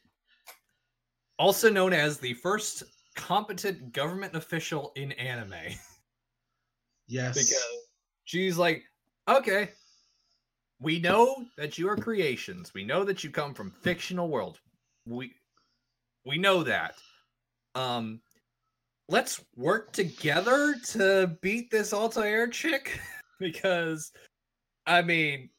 [1.40, 2.84] also known as the first
[3.16, 5.54] competent government official in anime.
[7.08, 7.34] Yes.
[7.34, 7.64] Because
[8.26, 8.84] she's like,
[9.28, 9.70] okay,
[10.80, 12.74] we know that you are creations.
[12.74, 14.60] We know that you come from fictional world.
[15.08, 15.34] We
[16.26, 16.96] we know that.
[17.74, 18.22] Um
[19.08, 23.00] let's work together to beat this Altair chick
[23.40, 24.12] because
[24.86, 25.50] I mean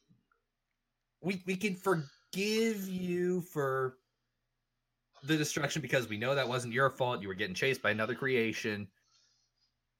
[1.21, 3.97] we we can forgive you for
[5.23, 7.21] the destruction because we know that wasn't your fault.
[7.21, 8.87] You were getting chased by another creation.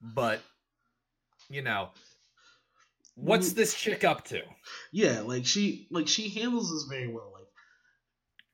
[0.01, 0.41] But
[1.49, 1.89] you know,
[3.15, 3.55] what's Mm.
[3.55, 4.41] this chick up to?
[4.91, 7.31] yeah, like she like she handles this very well.
[7.34, 7.47] Like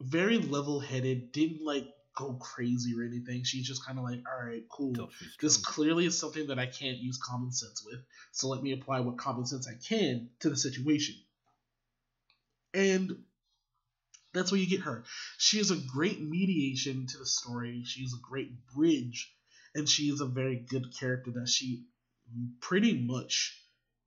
[0.02, 3.44] very level headed, didn't like go crazy or anything.
[3.44, 5.10] She's just kind of like, all right, cool.
[5.40, 8.02] This clearly is something that I can't use common sense with,
[8.32, 11.16] so let me apply what common sense I can to the situation.
[12.74, 13.24] And
[14.38, 15.04] that's where you get her.
[15.38, 17.84] She is a great mediation to the story.
[17.86, 19.34] She's a great bridge,
[19.76, 21.86] and she is a very good character that she
[22.60, 23.62] pretty much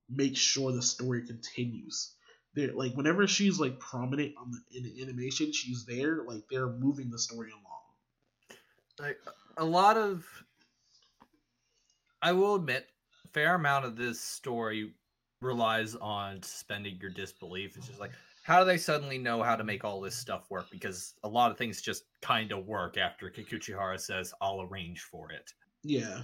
[0.09, 2.13] makes sure the story continues.
[2.53, 6.23] There, like whenever she's like prominent on the in the animation, she's there.
[6.25, 7.81] Like they're moving the story along.
[8.99, 9.19] like
[9.57, 10.25] a lot of
[12.21, 12.87] I will admit,
[13.25, 14.93] a fair amount of this story
[15.41, 17.75] relies on suspending your disbelief.
[17.77, 18.11] It's just like,
[18.43, 20.69] how do they suddenly know how to make all this stuff work?
[20.71, 25.31] Because a lot of things just kind of work after Kikuchihara says, I'll arrange for
[25.31, 25.51] it.
[25.83, 26.21] Yeah,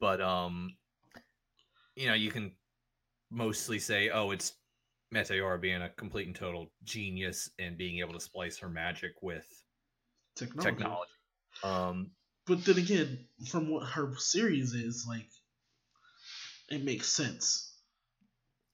[0.00, 0.76] But um
[1.96, 2.52] you know, you can
[3.30, 4.54] mostly say, oh, it's
[5.14, 9.46] Meteora being a complete and total genius and being able to splice her magic with
[10.36, 10.76] technology.
[10.76, 11.12] technology.
[11.62, 12.10] Um
[12.46, 15.28] But then again, from what her series is like,
[16.70, 17.74] it makes sense.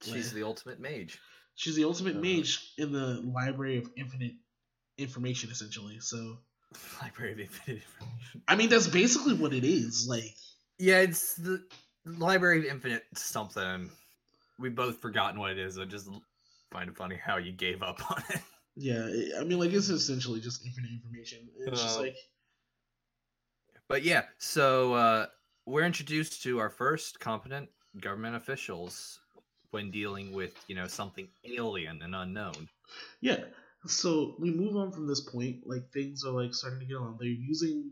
[0.01, 1.19] she's the ultimate mage.
[1.55, 4.33] She's the ultimate Uh, mage in the library of infinite
[4.97, 5.99] information, essentially.
[5.99, 6.39] So,
[7.01, 8.41] Library of Infinite Information.
[8.47, 10.07] I mean, that's basically what it is.
[10.07, 10.35] Like,
[10.77, 11.63] Yeah, it's the
[12.05, 13.89] Library of Infinite something.
[14.59, 15.77] We've both forgotten what it is.
[15.77, 16.09] I just
[16.71, 18.41] find it funny how you gave up on it.
[18.75, 19.07] yeah,
[19.39, 21.49] I mean, like it's essentially just infinite information.
[21.57, 22.15] It's just Uh, like,
[23.87, 25.25] But yeah, so uh,
[25.65, 27.69] we're introduced to our first competent
[28.01, 29.19] government officials
[29.75, 32.69] when dealing with you know something alien and unknown.
[33.19, 33.43] yeah.
[33.87, 35.57] So we move on from this point.
[35.65, 37.17] Like things are like starting to get on.
[37.19, 37.91] They're using,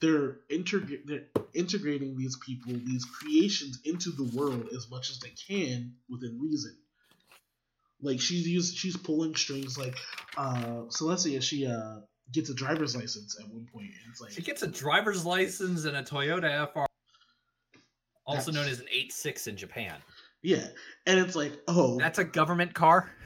[0.00, 5.34] they're integ- they're integrating these people, these creations into the world as much as they
[5.48, 6.76] can within reason.
[8.00, 9.76] Like she's used, she's pulling strings.
[9.76, 9.96] Like,
[10.38, 11.96] uh, Selesia, she uh
[12.32, 15.84] gets a driver's license at one point, and it's like, She gets a driver's license
[15.84, 16.86] and a Toyota FR,
[18.24, 19.96] also known as an 8.6 in Japan.
[20.42, 20.66] Yeah,
[21.06, 23.10] and it's like, oh, That's a government car.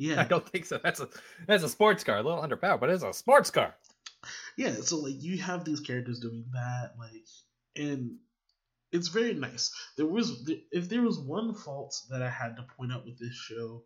[0.00, 0.78] Yeah, I don't think so.
[0.80, 1.08] That's a
[1.48, 3.74] that's a sports car, a little underpowered, but it's a sports car.
[4.56, 4.74] yeah.
[4.74, 7.26] So like you have these characters doing that, like,
[7.74, 8.12] and
[8.92, 9.72] it's very nice.
[9.96, 13.34] There was if there was one fault that I had to point out with this
[13.34, 13.82] show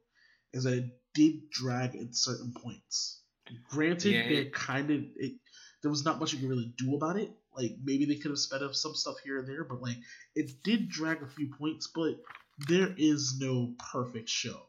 [0.53, 3.23] is that it did drag at certain points.
[3.71, 5.33] Granted, Yeah, it- kind of it,
[5.81, 7.31] there was not much you could really do about it.
[7.57, 9.97] Like maybe they could have sped up some stuff here and there, but like
[10.35, 11.91] it did drag a few points.
[11.95, 12.17] But
[12.59, 14.67] there is no perfect show,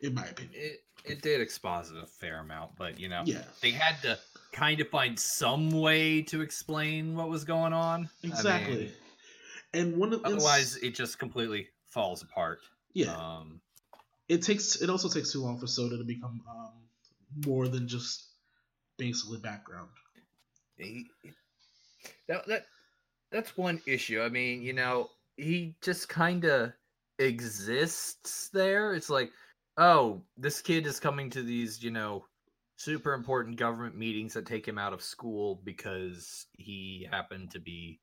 [0.00, 0.54] in my opinion.
[0.56, 4.18] It it did exposit a fair amount, but you know Yeah, they had to
[4.52, 8.08] kind of find some way to explain what was going on.
[8.22, 8.76] I exactly.
[8.76, 8.92] mean,
[9.74, 12.60] and one of otherwise, it just completely falls apart.
[12.94, 13.60] yeah, Um,
[14.28, 16.72] it takes it also takes too long for Sota to become um,
[17.44, 18.24] more than just
[18.96, 19.90] basically background.
[20.78, 21.06] he-
[22.28, 22.66] that that
[23.30, 24.22] that's one issue.
[24.22, 26.72] I mean, you know, he just kind of
[27.18, 28.94] exists there.
[28.94, 29.30] It's like,
[29.76, 32.24] oh, this kid is coming to these, you know,
[32.76, 38.00] super important government meetings that take him out of school because he happened to be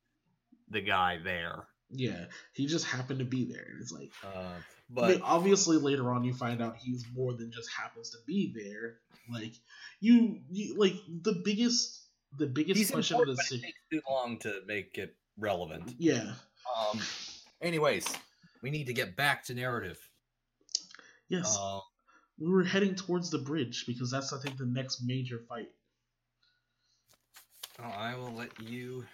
[0.69, 1.67] the guy there.
[1.93, 3.67] Yeah, he just happened to be there.
[3.80, 7.52] It's like, Uh, I but mean, obviously later on you find out he's more than
[7.52, 9.00] just happens to be there.
[9.32, 9.54] Like
[10.00, 12.04] you, you like the biggest,
[12.38, 13.74] the biggest he's question of the city.
[13.91, 15.93] too long to make it relevant.
[15.97, 16.32] Yeah.
[16.78, 16.99] Um.
[17.62, 18.07] Anyways,
[18.62, 19.99] we need to get back to narrative.
[21.30, 21.82] Yes, Um,
[22.38, 25.70] we were heading towards the bridge because that's I think the next major fight.
[27.80, 29.05] Oh, I will let you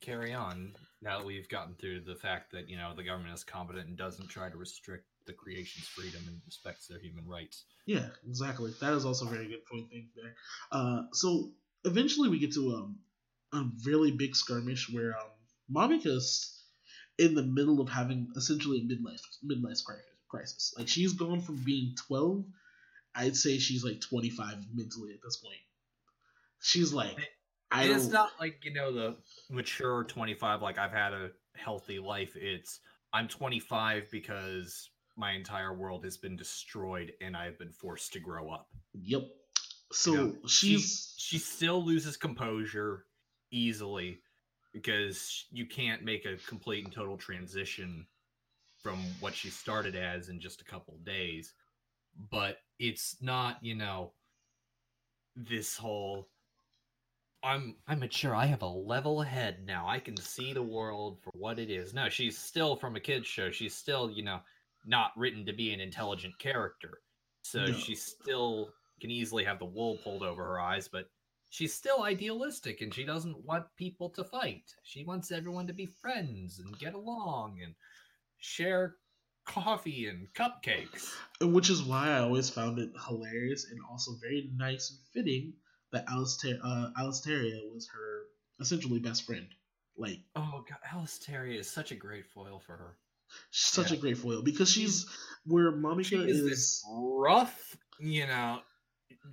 [0.00, 3.44] carry on now that we've gotten through the fact that you know the government is
[3.44, 7.64] competent and doesn't try to restrict the creation's freedom and respects their human rights.
[7.86, 8.72] Yeah, exactly.
[8.80, 10.34] That is also a very good point thing there.
[10.72, 11.50] Uh, so
[11.84, 12.98] eventually we get to um,
[13.52, 15.30] a really big skirmish where um,
[15.72, 16.59] Mamika's
[17.20, 19.84] in the middle of having essentially a midlife midlife
[20.28, 20.74] crisis.
[20.76, 22.44] Like she's gone from being twelve,
[23.14, 25.58] I'd say she's like twenty five mentally at this point.
[26.60, 27.16] She's like,
[27.70, 29.16] I it's not like you know the
[29.50, 32.36] mature twenty five like I've had a healthy life.
[32.36, 32.80] It's
[33.12, 38.50] I'm 25 because my entire world has been destroyed and I've been forced to grow
[38.50, 38.68] up.
[38.94, 39.22] Yep.
[39.92, 43.04] So You know, she's she, she still loses composure
[43.50, 44.20] easily
[44.72, 48.06] because you can't make a complete and total transition
[48.82, 51.54] from what she started as in just a couple days.
[52.30, 54.12] But it's not, you know,
[55.36, 56.28] this whole
[57.42, 58.34] I'm I'm mature.
[58.34, 59.88] I have a level head now.
[59.88, 61.94] I can see the world for what it is.
[61.94, 63.50] No, she's still from a kids show.
[63.50, 64.40] She's still, you know,
[64.84, 67.00] not written to be an intelligent character.
[67.42, 67.72] So No.
[67.72, 71.06] she still can easily have the wool pulled over her eyes, but
[71.50, 74.72] she's still idealistic and she doesn't want people to fight.
[74.82, 77.74] She wants everyone to be friends and get along and
[78.38, 78.96] share
[79.46, 81.12] coffee and cupcakes.
[81.40, 85.52] and which is why I always found it hilarious and also very nice and fitting
[85.92, 88.22] that Alistair uh Alicetaria was her
[88.60, 89.46] essentially best friend.
[89.96, 92.96] Like Oh god, Alicetaria is such a great foil for her.
[93.50, 93.96] she's such Yeah.
[93.96, 95.06] a great foil because she's
[95.44, 98.60] where Mamika she is, is, rough, you know,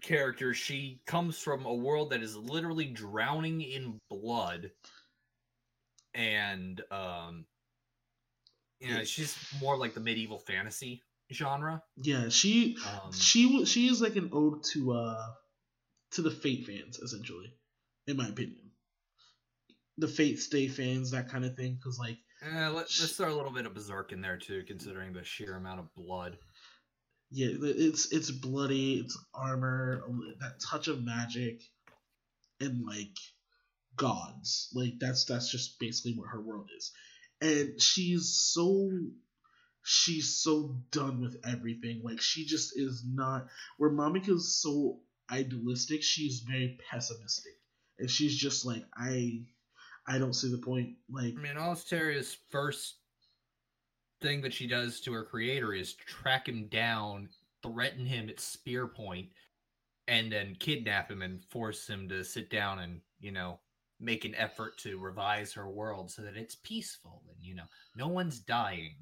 [0.02, 0.54] character.
[0.54, 4.72] She comes from a world that is literally drowning in blood,
[6.14, 7.46] and um,
[8.80, 9.04] you know, Yeah.
[9.04, 11.82] she's more like the medieval fantasy genre.
[12.02, 15.28] yeah, she Um, she she is like an ode to uh
[16.12, 17.54] to the Fate fans essentially,
[18.08, 18.72] in my opinion.
[19.98, 23.36] The Fate Stay fans, that kind of thing, because like eh, let, let's throw a
[23.36, 26.38] little bit of berserk in there too, considering the sheer amount of blood.
[27.30, 30.02] Yeah, it's it's bloody, it's armor,
[30.40, 31.62] that touch of magic,
[32.62, 33.18] and like
[33.98, 34.70] gods.
[34.74, 36.94] Like that's that's just basically what her world is,
[37.42, 38.90] and she's so
[39.84, 42.02] she's so done with everything.
[42.04, 43.48] Like she just is not.
[43.78, 45.00] Where Mamika's so
[45.30, 47.54] idealistic, she's very pessimistic,
[48.00, 49.42] and she's just like I.
[50.10, 50.96] I don't see the point.
[51.10, 52.96] Like, I mean, Alicetaria's first
[54.22, 57.30] thing that she does to her creator is track him down,
[57.64, 59.28] threaten him at spear point,
[60.08, 63.60] and then kidnap him and force him to sit down and, you know,
[64.00, 67.64] make an effort to revise her world so that it's peaceful and, you know,
[67.96, 68.96] no one's dying.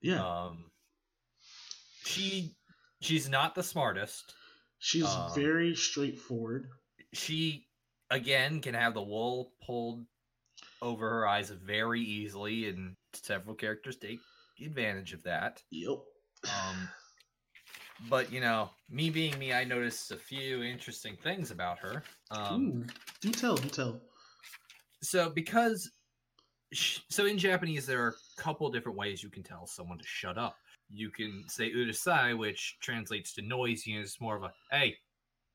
[0.00, 0.70] yeah, Um
[2.04, 2.54] she
[3.00, 4.34] she's not the smartest.
[4.78, 6.68] she's um, very straightforward.
[7.14, 7.66] she
[8.10, 10.04] again can have the wool pulled
[10.82, 14.20] over her eyes very easily and several characters take
[14.64, 15.98] advantage of that Yep.
[16.44, 16.88] um
[18.08, 22.60] but you know me being me i noticed a few interesting things about her um
[22.62, 22.86] Ooh,
[23.20, 24.00] do tell, do tell.
[25.02, 25.90] so because
[26.72, 28.08] sh- so in japanese there are
[28.38, 30.56] a couple different ways you can tell someone to shut up
[30.90, 34.94] you can say urusai which translates to noisy and it's more of a hey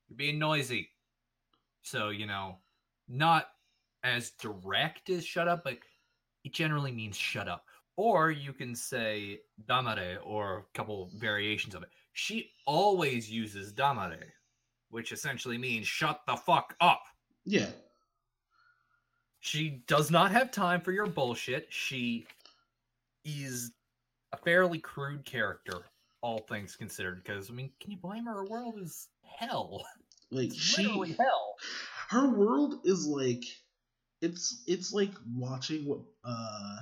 [0.08, 0.90] you're being noisy
[1.84, 2.58] so you know
[3.08, 3.48] not
[4.04, 5.78] as direct as shut up but
[6.44, 7.66] it generally means shut up
[7.96, 14.24] or you can say damare or a couple variations of it she always uses damare
[14.90, 17.04] which essentially means shut the fuck up
[17.46, 17.68] Yeah.
[19.40, 21.68] she does not have time for your bullshit.
[21.70, 22.26] She
[23.24, 23.72] is
[24.34, 25.86] a fairly crude character,
[26.22, 27.24] all things considered.
[27.24, 28.34] Because I mean, can you blame her?
[28.34, 29.86] Her world is hell.
[30.32, 31.56] Like It's she literally hell.
[32.10, 33.44] her world is like
[34.22, 36.78] it's it's like watching what uh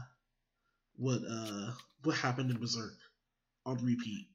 [0.96, 1.72] what uh
[2.04, 2.94] what happened in Berserk
[3.66, 4.28] on repeat.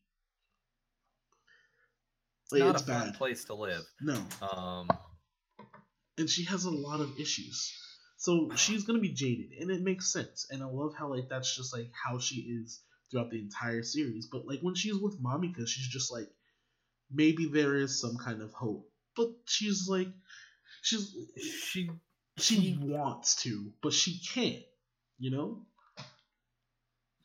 [2.50, 3.14] Like, not it's a fun bad.
[3.14, 3.82] place to live.
[4.00, 4.18] No.
[4.42, 4.88] Um,
[6.18, 7.72] And she has a lot of issues.
[8.18, 10.46] So she's gonna be jaded, and it makes sense.
[10.50, 12.80] And I love how like that's just like how she is
[13.10, 14.28] throughout the entire series.
[14.30, 16.28] But like when she's with Mamika, she's just like
[17.10, 18.88] maybe there is some kind of hope.
[19.16, 20.08] But she's like
[20.82, 21.14] she's
[21.70, 21.90] she
[22.38, 24.64] she she wants to, but she can't.
[25.18, 25.66] You know?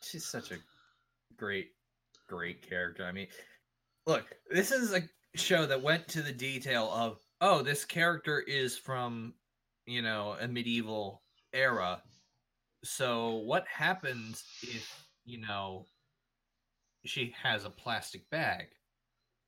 [0.07, 0.57] she's such a
[1.37, 1.71] great,
[2.27, 3.05] great character.
[3.05, 3.27] I mean,
[4.05, 5.03] look, this is a
[5.35, 9.33] show that went to the detail of, oh, this character is from,
[9.85, 11.21] you know, a medieval
[11.53, 12.01] era.
[12.83, 15.85] So what happens if, you know,
[17.05, 18.67] she has a plastic bag?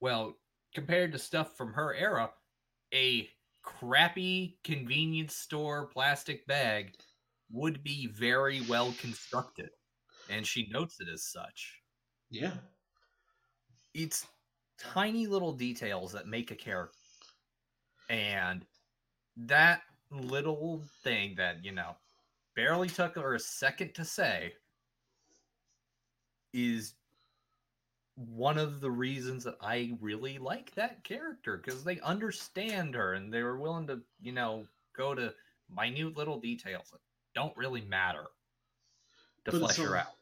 [0.01, 0.35] Well,
[0.73, 2.29] compared to stuff from her era,
[2.93, 3.27] a
[3.61, 6.95] crappy convenience store plastic bag
[7.51, 9.69] would be very well constructed
[10.29, 11.81] and she notes it as such.
[12.29, 12.53] Yeah.
[13.93, 14.27] It's
[14.79, 16.97] tiny little details that make a character.
[18.09, 18.65] And
[19.37, 19.81] that
[20.11, 21.95] little thing that, you know,
[22.55, 24.53] barely took her a second to say
[26.53, 26.93] is
[28.27, 33.33] one of the reasons that I really like that character because they understand her and
[33.33, 34.67] they were willing to, you know,
[34.97, 35.33] go to
[35.73, 36.99] minute little details that
[37.33, 38.25] don't really matter
[39.45, 40.15] to But flesh it's her out.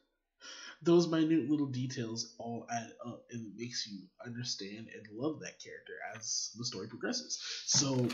[0.81, 5.59] those minute little details all add up and it makes you understand and love that
[5.59, 7.41] character as the story progresses.
[7.65, 8.07] So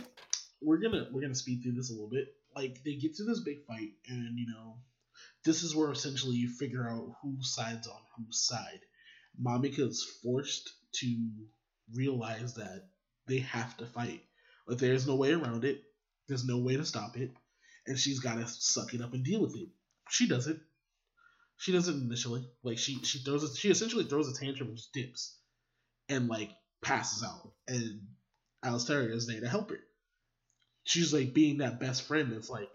[0.62, 2.34] we're gonna we're gonna speed through this a little bit.
[2.56, 4.78] Like they get to this big fight, and you know,
[5.44, 8.80] this is where essentially you figure out who sides on whose side.
[9.42, 11.30] Mamika is forced to
[11.94, 12.86] realize that
[13.28, 14.22] they have to fight.
[14.68, 15.84] But there's no way around it.
[16.28, 17.32] There's no way to stop it,
[17.86, 19.68] and she's got to suck it up and deal with it.
[20.10, 20.58] She does it.
[21.58, 22.46] She does it initially.
[22.64, 23.58] Like she she throws it.
[23.58, 25.38] She essentially throws a tantrum and just dips,
[26.10, 27.54] and like passes out.
[27.68, 28.02] And
[28.64, 29.80] Alistair is there to help her.
[30.86, 32.70] She's like being that best friend that's like,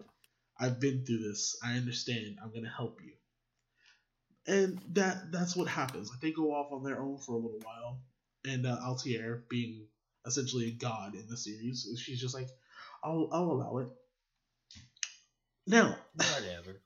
[0.59, 1.57] I've been through this.
[1.63, 2.37] I understand.
[2.43, 3.13] I'm gonna help you.
[4.49, 6.09] And that that's what happens.
[6.09, 8.01] Like they go off on their own for a little while,
[8.45, 9.85] and uh, Altair, being
[10.25, 12.49] essentially a god in the series, she's just like,
[13.03, 13.89] I'll I'll allow it.
[15.67, 16.81] Now, Whatever.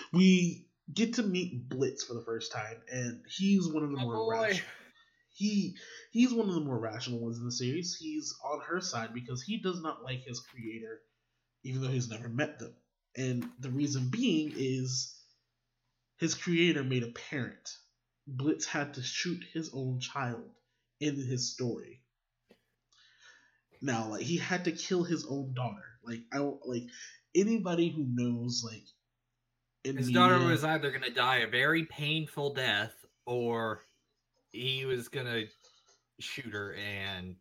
[0.14, 4.04] we get to meet Blitz for the first time, and he's one of the My
[4.04, 4.30] more boy.
[4.30, 4.68] rational.
[5.34, 5.76] He
[6.10, 7.96] he's one of the more rational ones in the series.
[7.98, 11.00] He's on her side because he does not like his creator,
[11.64, 12.74] even though he's never met them.
[13.16, 15.21] And the reason being is
[16.22, 17.76] his creator made a parent.
[18.28, 20.48] Blitz had to shoot his own child
[21.00, 22.00] in his story.
[23.80, 25.82] Now, like he had to kill his own daughter.
[26.04, 26.84] Like I like
[27.34, 28.84] anybody who knows like
[29.84, 32.94] in His media- daughter was either going to die a very painful death
[33.26, 33.80] or
[34.52, 35.46] he was going to
[36.20, 37.34] shoot her and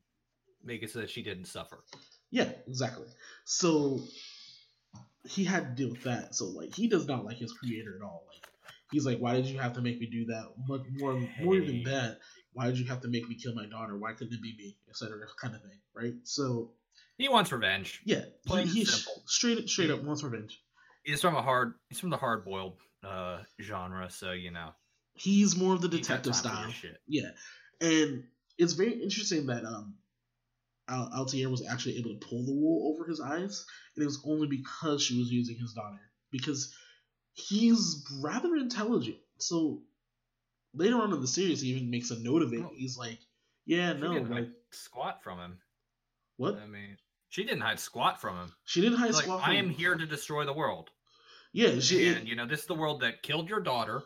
[0.63, 1.83] make it so that she didn't suffer.
[2.31, 3.07] Yeah, exactly.
[3.45, 3.99] So
[5.27, 6.33] he had to deal with that.
[6.33, 8.23] So like he does not like his creator at all.
[8.33, 8.47] Like
[8.91, 10.53] he's like, why did you have to make me do that?
[10.67, 12.19] But more more than that,
[12.53, 13.97] why did you have to make me kill my daughter?
[13.97, 14.77] Why couldn't it be me?
[14.89, 15.17] Etc.
[15.39, 16.13] Kind of thing, right?
[16.23, 16.71] So
[17.17, 18.01] He wants revenge.
[18.05, 19.23] yeah, Plain he, he simple.
[19.25, 20.61] straight straight up wants revenge.
[21.03, 21.73] He's from a hard.
[21.89, 24.69] He's from the hard boiled uh, genre, so you know.
[25.13, 26.71] He's more of the he detective style.
[27.07, 27.29] Yeah,
[27.79, 28.23] and
[28.57, 29.95] it's very interesting that um,
[30.87, 33.65] Al- Altair was actually able to pull the wool over his eyes,
[33.95, 35.99] and it was only because she was using his daughter.
[36.31, 36.73] Because
[37.33, 39.81] he's rather intelligent, so
[40.73, 42.61] later on in the series, he even makes a note of it.
[42.63, 42.71] Oh.
[42.75, 43.19] He's like,
[43.65, 45.59] "Yeah, She no, like squat from him.
[46.37, 46.55] what?
[46.55, 46.97] I mean,
[47.29, 48.51] she didn't hide squat from him.
[48.65, 49.41] She didn't hide like, squat.
[49.47, 50.89] I am him." here to destroy the world.
[51.53, 52.07] Yeah, she.
[52.07, 54.03] and you know, this is the world that killed your daughter,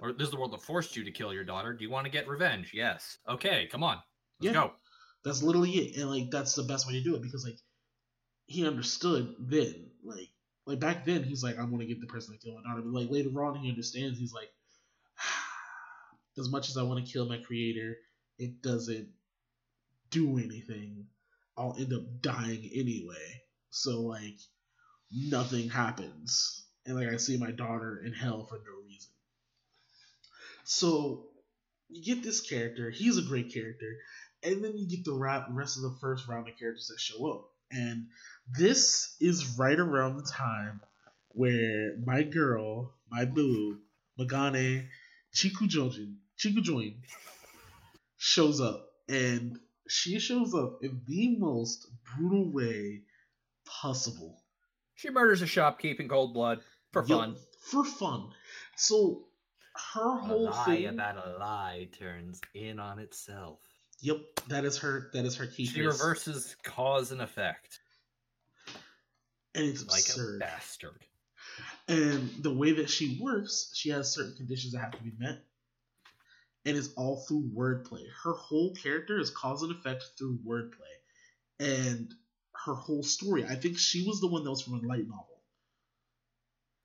[0.00, 1.72] or this is the world that forced you to kill your daughter.
[1.72, 2.70] Do you want to get revenge?
[2.72, 3.18] Yes.
[3.28, 3.96] Okay, come on,
[4.40, 4.62] let's Yeah.
[4.62, 4.72] go.
[5.24, 7.58] That's literally it, and like that's the best way to do it because like
[8.46, 10.30] he understood then, like
[10.66, 12.92] like back then he's like I'm gonna get the person to kill my daughter, but
[12.92, 14.50] like later on he understands he's like
[16.38, 17.96] as much as I want to kill my creator,
[18.38, 19.08] it doesn't
[20.10, 21.06] do anything.
[21.56, 24.38] I'll end up dying anyway, so like
[25.10, 29.10] nothing happens, and like I see my daughter in hell for no reason.
[30.64, 31.26] So
[31.88, 33.96] you get this character, he's a great character
[34.42, 37.51] and then you get the rest of the first round of characters that show up.
[37.72, 38.06] And
[38.58, 40.80] this is right around the time
[41.28, 43.78] where my girl, my boo,
[44.18, 44.86] Magane
[45.34, 46.96] Chikujojin, Chikujoin,
[48.18, 48.88] shows up.
[49.08, 49.58] And
[49.88, 53.02] she shows up in the most brutal way
[53.64, 54.42] possible.
[54.94, 56.60] She murders a shopkeep in cold blood
[56.92, 57.36] for fun.
[57.70, 58.30] For fun.
[58.76, 59.24] So
[59.94, 60.86] her A whole lie thing.
[60.86, 63.58] about a lie turns in on itself.
[64.02, 65.10] Yep, that is her.
[65.14, 65.64] That is her key.
[65.66, 65.86] She phrase.
[66.00, 67.78] reverses cause and effect
[69.54, 70.36] and it's like absurd.
[70.36, 71.04] a bastard.
[71.88, 75.44] And the way that she works, she has certain conditions that have to be met.
[76.64, 78.04] And it's all through wordplay.
[78.22, 80.70] Her whole character is cause and effect through wordplay.
[81.58, 82.12] And
[82.64, 85.40] her whole story, I think she was the one that was from a light novel.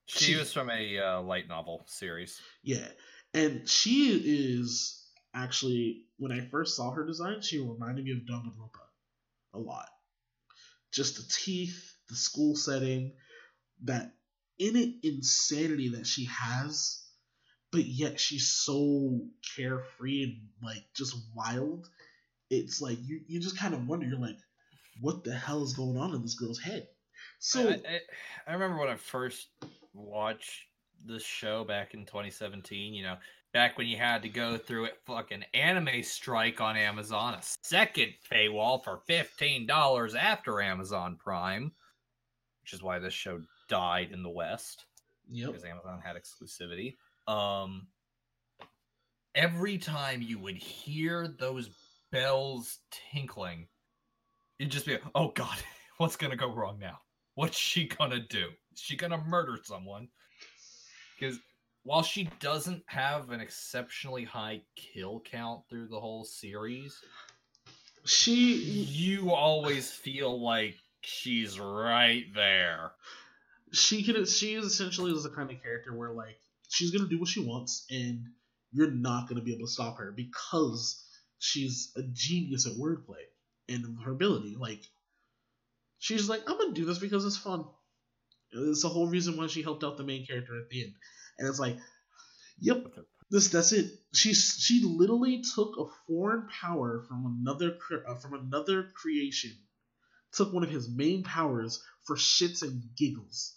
[0.08, 2.42] She She- was from a uh, light novel series.
[2.64, 2.88] Yeah.
[3.34, 4.12] And she
[4.60, 5.07] is
[5.44, 8.88] actually, when I first saw her design, she reminded me of Danganronpa
[9.54, 9.88] a lot.
[10.92, 13.14] Just the teeth, the school setting,
[13.84, 14.14] that
[14.58, 17.04] innate insanity that she has,
[17.72, 19.22] but yet she's so
[19.56, 21.88] carefree and like just wild.
[22.50, 24.38] It's like you, you just kind of wonder, you're like,
[25.02, 26.88] what the hell is going on in this girl's head?
[27.40, 28.00] So I, I,
[28.48, 29.48] I remember when I first
[29.94, 30.68] watched
[31.06, 32.94] this show back in 2017.
[32.94, 33.18] You know,
[33.54, 38.14] back when you had to go through it, fucking anime strike on Amazon, a second
[38.32, 41.72] paywall for fifteen dollars after Amazon Prime,
[42.62, 44.86] which is why this show died in the West
[45.30, 45.48] yep.
[45.48, 46.96] because Amazon had exclusivity.
[47.28, 47.88] Um,
[49.36, 51.70] every time you would hear those
[52.12, 52.80] bells
[53.12, 53.68] tinkling,
[54.60, 55.58] you'd just be, like, "Oh God,
[55.98, 57.00] what's gonna go wrong now?
[57.36, 58.50] What's she gonna do?
[58.74, 60.08] Is she gonna murder someone?"
[61.20, 61.40] Because
[61.88, 67.00] while she doesn't have an exceptionally high kill count through the whole series,
[68.04, 72.92] she you always feel like she's right there.
[73.72, 74.26] She can.
[74.26, 77.40] She is essentially is the kind of character where like she's gonna do what she
[77.40, 78.20] wants, and
[78.74, 81.02] you're not gonna be able to stop her because
[81.40, 83.24] she's a genius at wordplay
[83.70, 84.58] and her ability.
[84.60, 84.82] Like
[86.00, 87.64] she's like, I'm gonna do this because it's fun.
[88.52, 90.94] It's the whole reason why she helped out the main character at the end,
[91.38, 91.78] and it's like,
[92.60, 92.86] yep,
[93.30, 93.92] this that's it.
[94.14, 97.78] She she literally took a foreign power from another
[98.08, 99.52] uh, from another creation,
[100.32, 103.54] took one of his main powers for shits and giggles.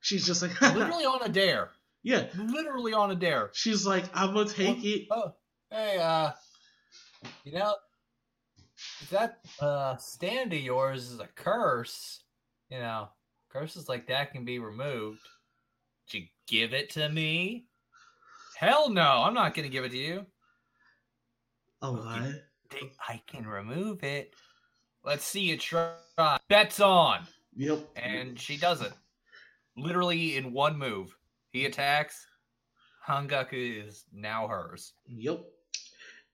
[0.00, 1.70] She's just like literally on a dare.
[2.02, 3.50] Yeah, literally on a dare.
[3.52, 5.08] She's like, I'm gonna take it.
[5.10, 5.34] Oh,
[5.70, 6.30] hey, uh,
[7.44, 7.74] you know,
[9.10, 12.22] that uh stand of yours is a curse.
[12.70, 13.08] You know,
[13.50, 15.20] curses like that can be removed.
[16.12, 17.66] You give it to me?
[18.56, 20.26] Hell no, I'm not gonna give it to you.
[21.82, 22.34] Oh, I
[23.08, 24.34] I can remove it.
[25.04, 25.94] Let's see you try.
[26.48, 27.26] Bets on.
[27.56, 27.88] Yep.
[27.96, 28.92] And she does it.
[29.76, 31.16] Literally in one move.
[31.50, 32.26] He attacks.
[33.06, 34.92] Hangaku is now hers.
[35.06, 35.40] Yep.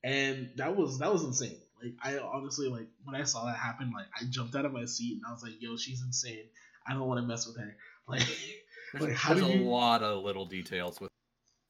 [0.05, 1.59] And that was that was insane.
[1.83, 4.85] Like I honestly like when I saw that happen, like I jumped out of my
[4.85, 6.47] seat and I was like, "Yo, she's insane.
[6.87, 7.77] I don't want to mess with her."
[8.09, 8.23] Like,
[9.01, 9.63] there's, like there's you...
[9.63, 11.11] a lot of little details with,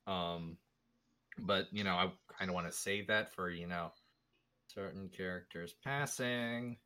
[0.07, 0.57] um,
[1.39, 3.93] but you know, I kind of want to save that for you know,
[4.69, 6.77] certain characters passing.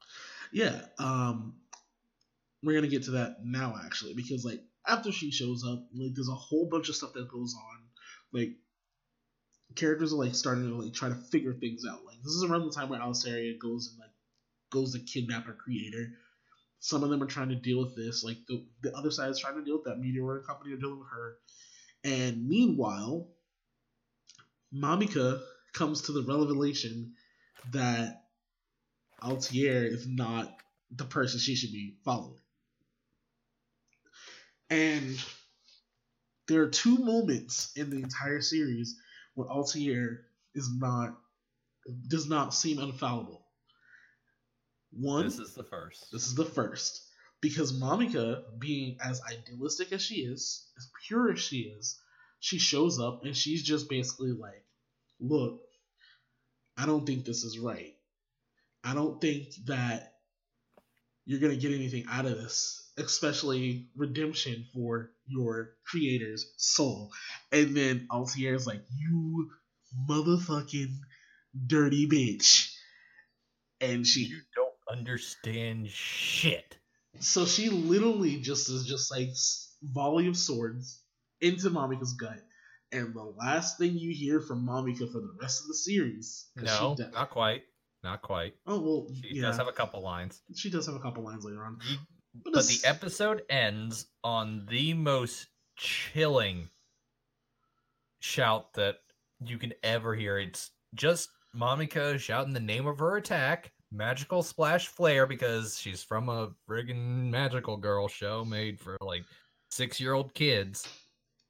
[0.53, 1.55] Yeah, um,
[2.63, 6.29] we're gonna get to that now actually because like after she shows up, like there's
[6.29, 7.83] a whole bunch of stuff that goes on,
[8.33, 8.53] like
[9.77, 12.05] characters are like starting to like try to figure things out.
[12.07, 14.11] Like this is around the time where Alicetaria goes and like
[14.71, 16.11] goes to kidnap her creator.
[16.81, 18.25] Some of them are trying to deal with this.
[18.25, 20.99] Like the the other side is trying to deal with that meteor company are dealing
[20.99, 21.37] with her.
[22.05, 23.29] And meanwhile,
[24.75, 25.43] Mamika
[25.75, 27.15] comes to the revelation
[27.73, 28.25] that
[29.23, 30.57] Altair is not
[30.91, 32.41] the person she should be following.
[34.71, 35.19] And
[36.49, 38.97] there are two moments in the entire series
[39.35, 40.23] where Altair
[40.55, 41.19] is not
[42.09, 43.40] does not seem infallible.
[44.93, 46.11] One This is the first.
[46.13, 47.07] This is the first.
[47.41, 51.99] Because Mamika, being as idealistic as she is, as pure as she is,
[52.39, 54.65] she shows up and she's just basically like,
[55.21, 55.61] look,
[56.77, 57.95] I don't think this is right.
[58.85, 60.15] I don't think that
[61.25, 67.11] you're gonna get anything out of this especially redemption for your creator's soul.
[67.53, 69.51] And then Altair's like, you
[70.09, 70.97] motherfucking
[71.67, 72.73] dirty bitch.
[73.81, 74.41] And she You
[74.91, 76.77] understand shit.
[77.19, 79.31] So she literally just is just like
[79.83, 81.03] volley of swords
[81.41, 82.41] into Mamika's gut.
[82.93, 86.49] And the last thing you hear from Mamika for the rest of the series.
[86.57, 87.63] No, not quite.
[88.03, 88.55] Not quite.
[88.67, 89.43] Oh well, she yeah.
[89.43, 90.41] does have a couple lines.
[90.55, 91.79] She does have a couple lines later on.
[92.35, 96.69] But, but the episode ends on the most chilling
[98.21, 98.97] shout that
[99.45, 100.39] you can ever hear.
[100.39, 106.29] It's just Mamika shouting the name of her attack, Magical Splash Flare, because she's from
[106.29, 109.25] a friggin' magical girl show made for like
[109.71, 110.87] six year old kids.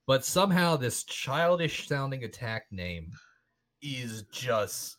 [0.06, 3.12] But somehow this childish sounding attack name
[3.82, 4.96] is just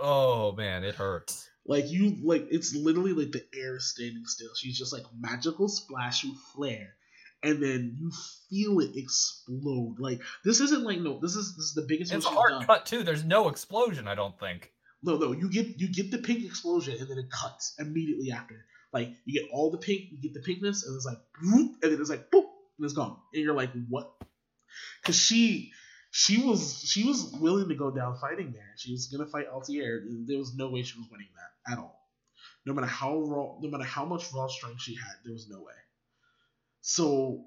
[0.00, 1.48] oh man, it hurts.
[1.66, 4.50] Like you, like it's literally like the air standing still.
[4.56, 6.94] She's just like magical splash with flare,
[7.42, 8.10] and then you
[8.48, 9.96] feel it explode.
[9.98, 12.12] Like this isn't like no, this is this is the biggest.
[12.12, 12.66] It's a hard done.
[12.66, 13.02] cut too.
[13.02, 14.08] There's no explosion.
[14.08, 14.72] I don't think.
[15.02, 18.66] No, no, you get you get the pink explosion and then it cuts immediately after.
[18.92, 22.00] Like you get all the pink, you get the pinkness, and it's like, and then
[22.00, 22.44] it's like, boop,
[22.76, 24.12] and it's gone, and you're like, what?
[25.00, 25.72] Because she
[26.10, 28.72] she was she was willing to go down fighting there.
[28.76, 30.02] She was gonna fight Altair.
[30.26, 31.96] There was no way she was winning that at all.
[32.66, 35.60] No matter how raw, no matter how much raw strength she had, there was no
[35.60, 35.74] way.
[36.82, 37.44] So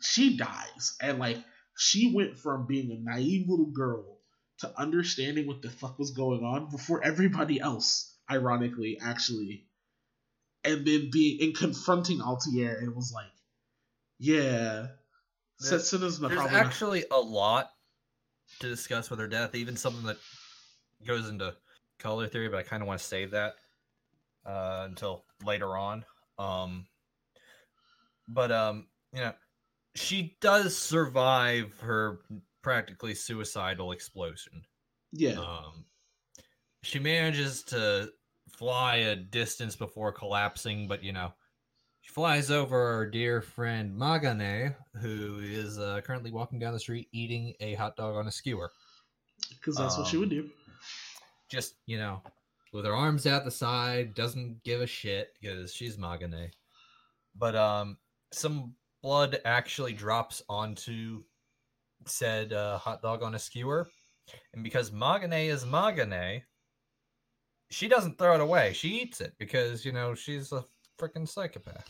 [0.00, 1.38] she dies, and like
[1.76, 4.18] she went from being a naive little girl
[4.58, 8.08] to understanding what the fuck was going on before everybody else.
[8.30, 9.66] Ironically, actually,
[10.64, 13.26] and then being and confronting Altair, it was like,
[14.18, 14.86] yeah.
[15.58, 17.70] Setsuna's There's actually a lot
[18.60, 20.18] to discuss with her death, even something that
[21.06, 21.54] goes into
[21.98, 23.54] color theory, but I kind of want to save that
[24.46, 26.04] uh, until later on.
[26.38, 26.86] Um,
[28.28, 29.32] but um, you know,
[29.94, 32.20] she does survive her
[32.62, 34.64] practically suicidal explosion.
[35.12, 35.38] Yeah.
[35.40, 35.84] Um,
[36.82, 38.10] she manages to
[38.50, 41.32] fly a distance before collapsing, but you know,
[42.02, 47.08] She flies over our dear friend Magane, who is uh, currently walking down the street
[47.12, 48.72] eating a hot dog on a skewer.
[49.48, 50.50] Because that's um, what she would do.
[51.48, 52.20] Just, you know,
[52.72, 56.50] with her arms out the side, doesn't give a shit because she's Magane.
[57.36, 57.96] But um,
[58.32, 61.22] some blood actually drops onto
[62.06, 63.88] said uh, hot dog on a skewer.
[64.54, 66.42] And because Magane is Magane,
[67.70, 68.72] she doesn't throw it away.
[68.72, 70.64] She eats it because, you know, she's a
[71.00, 71.88] freaking psychopath.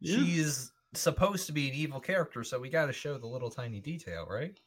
[0.00, 0.16] Yeah.
[0.16, 3.80] She's supposed to be an evil character, so we got to show the little tiny
[3.80, 4.58] detail, right?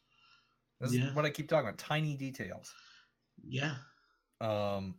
[0.80, 1.08] This yeah.
[1.08, 2.72] is what I keep talking about tiny details.
[3.42, 3.74] Yeah.
[4.40, 4.96] Um,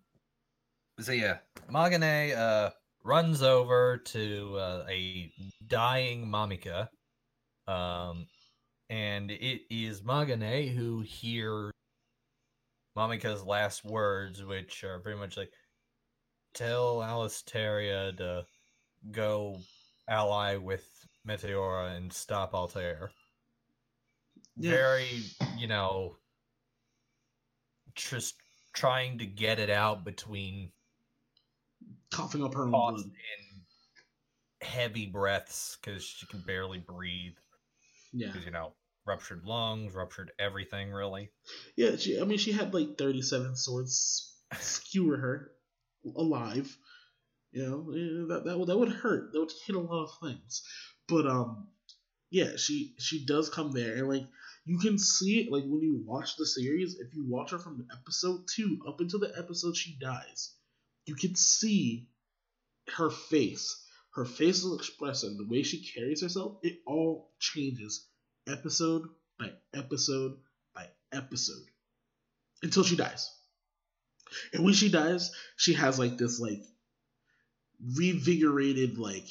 [1.00, 1.38] so, yeah,
[1.72, 2.72] Magane uh,
[3.04, 5.32] runs over to uh, a
[5.68, 6.90] dying Mamika.
[7.68, 8.28] Um,
[8.90, 11.72] and it is Magane who hears
[12.98, 15.52] Mamika's last words, which are pretty much like,
[16.54, 18.46] tell Alicetaria to
[19.12, 19.58] go
[20.08, 20.86] ally with
[21.28, 23.12] Meteora and stop Altair.
[24.58, 24.72] Yeah.
[24.72, 25.24] Very,
[25.58, 26.18] you know,
[27.96, 28.36] just
[28.74, 30.72] trying to get it out between
[32.12, 33.62] coughing up her own blood and
[34.62, 37.36] heavy breaths because she can barely breathe.
[38.14, 38.74] Yeah, because you know
[39.06, 41.32] ruptured lungs, ruptured everything, really.
[41.76, 42.20] Yeah, she.
[42.20, 45.52] I mean, she had like thirty-seven swords skewer her
[46.16, 46.76] alive.
[47.52, 49.32] You know, that that that would hurt.
[49.32, 50.64] That would hit a lot of things.
[51.08, 51.68] But um,
[52.32, 54.28] yeah, she she does come there, and like
[54.66, 56.96] you can see it like when you watch the series.
[57.00, 60.56] If you watch her from episode two up until the episode she dies,
[61.06, 62.10] you can see
[62.98, 63.86] her face,
[64.16, 66.58] her facial expression, the way she carries herself.
[66.64, 68.08] It all changes
[68.48, 69.04] episode
[69.40, 70.38] by episode
[70.76, 71.66] by episode
[72.62, 73.30] until she dies.
[74.54, 76.64] And when she dies, she has like this like
[77.98, 79.28] revigorated like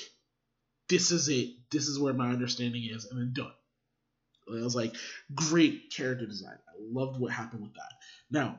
[0.89, 1.51] this is it.
[1.71, 3.53] This is where my understanding is, and then done.
[4.49, 4.95] It was like
[5.35, 6.59] great character design.
[6.69, 7.93] I loved what happened with that.
[8.31, 8.59] Now,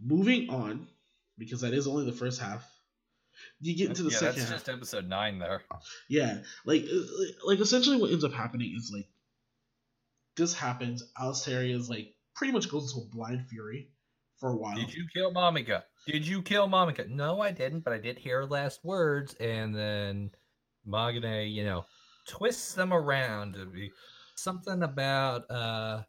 [0.00, 0.86] moving on,
[1.36, 2.64] because that is only the first half.
[3.60, 4.58] You get into the yeah, second that's half.
[4.58, 5.62] just episode nine there.
[6.08, 6.84] Yeah, like
[7.44, 9.08] like essentially what ends up happening is like
[10.36, 11.02] this happens.
[11.18, 13.88] Alistair is like pretty much goes into a blind fury
[14.38, 14.76] for a while.
[14.76, 15.82] Did you kill Mamika?
[16.06, 17.08] Did you kill Mamika?
[17.08, 20.30] No, I didn't, but I did hear her last words, and then
[20.86, 21.84] Magane, you know,
[22.28, 23.90] twists them around to be
[24.36, 26.02] something about uh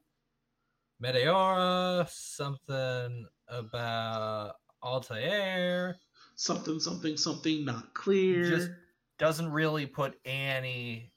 [1.02, 5.98] Meteora, something about Altair,
[6.40, 8.50] something, something, something not clear.
[8.50, 8.72] Just
[9.18, 11.12] doesn't really put any,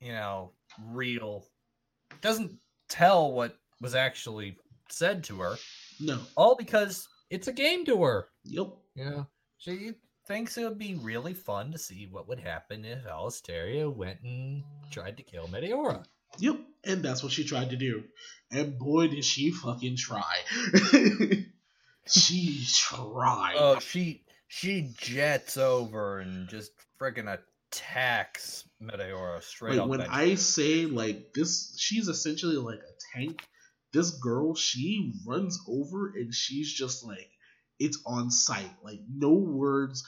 [0.00, 0.50] you know,
[0.90, 1.46] real.
[2.20, 2.58] Doesn't
[2.88, 4.56] tell what was actually
[4.90, 5.56] said to her.
[6.00, 6.20] No.
[6.36, 8.26] All because it's a game to her.
[8.44, 8.66] Yep.
[8.96, 9.24] Yeah.
[9.58, 9.92] She
[10.26, 14.64] thinks it would be really fun to see what would happen if Alicetaria went and
[14.90, 16.04] tried to kill Meteora.
[16.38, 18.02] Yep, and that's what she tried to do.
[18.50, 20.34] And boy, did she fucking try.
[22.08, 23.54] she tried.
[23.56, 24.23] Oh, she
[24.54, 27.36] she jets over and just freaking
[27.72, 33.44] attacks Meteora straight like, When I say like this, she's essentially like a tank.
[33.92, 37.30] This girl, she runs over and she's just like
[37.80, 38.70] it's on site.
[38.84, 40.06] Like no words.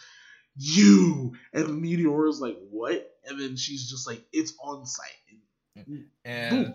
[0.57, 3.05] You and Meteora's like what?
[3.25, 5.97] And then she's just like it's on site.
[6.25, 6.73] And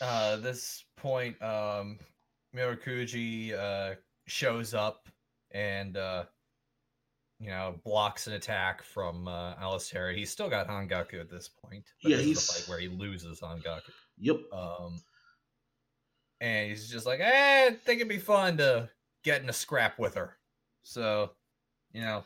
[0.00, 1.98] uh, this point, um,
[2.56, 3.96] Mirokuji uh,
[4.26, 5.08] shows up
[5.50, 6.24] and uh,
[7.42, 10.12] you know blocks an attack from uh, Alistair.
[10.12, 11.84] He's still got Hangaku at this point.
[12.02, 13.90] yeah, he's the fight where he loses Hangaku.
[14.18, 14.36] Yep.
[14.52, 15.00] Um,
[16.40, 18.88] and he's just like, eh, I think it'd be fun to
[19.24, 20.36] get in a scrap with her.
[20.84, 21.30] So,
[21.92, 22.24] you know,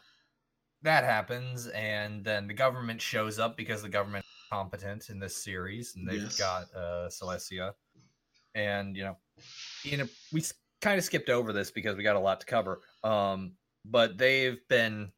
[0.82, 5.42] that happens, and then the government shows up because the government is competent in this
[5.42, 6.38] series, and they've yes.
[6.38, 7.72] got uh, Selesia.
[8.54, 9.16] And you know,
[9.82, 10.42] you know, we
[10.82, 12.80] kind of skipped over this because we got a lot to cover.
[13.02, 13.52] Um,
[13.90, 15.12] but they've been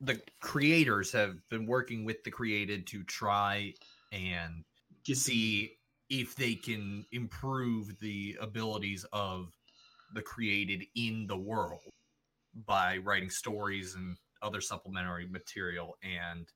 [0.00, 3.72] the creators have been working with the created to try
[4.12, 4.64] and
[5.12, 5.72] see
[6.10, 9.52] if they can improve the abilities of
[10.14, 11.80] the created in the world
[12.66, 16.46] by writing stories and other supplementary material and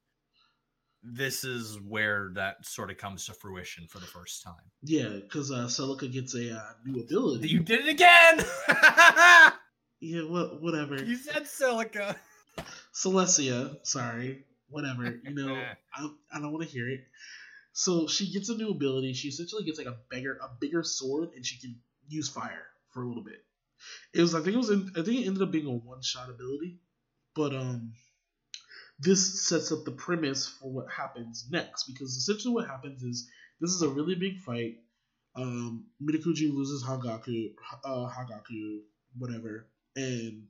[1.02, 4.54] this is where that sort of comes to fruition for the first time.
[4.82, 7.48] Yeah, because uh, Celica gets a uh, new ability.
[7.48, 8.44] You did it again.
[10.00, 11.02] yeah, what, whatever.
[11.02, 12.16] You said Celica.
[12.92, 15.18] Selesia, sorry, whatever.
[15.22, 15.54] You know,
[15.94, 17.00] I, I don't want to hear it.
[17.72, 19.12] So she gets a new ability.
[19.12, 21.76] She essentially gets like a bigger a bigger sword, and she can
[22.08, 23.44] use fire for a little bit.
[24.12, 26.02] It was I think it was in, I think it ended up being a one
[26.02, 26.78] shot ability,
[27.34, 27.92] but um
[28.98, 33.28] this sets up the premise for what happens next because essentially what happens is
[33.60, 34.78] this is a really big fight.
[35.36, 37.52] Um, Mirokuji loses Hagaku,
[37.84, 38.80] uh, Hagaku,
[39.16, 39.68] whatever,
[39.98, 40.42] and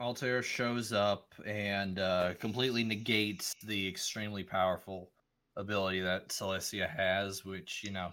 [0.00, 5.10] Altair shows up and uh, completely negates the extremely powerful
[5.56, 8.10] ability that Selesia has, which you know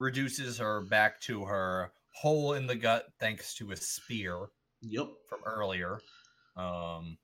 [0.00, 4.46] reduces her back to her hole in the gut thanks to a spear.
[4.82, 5.08] Yep.
[5.28, 5.98] From earlier.
[6.56, 7.18] Um.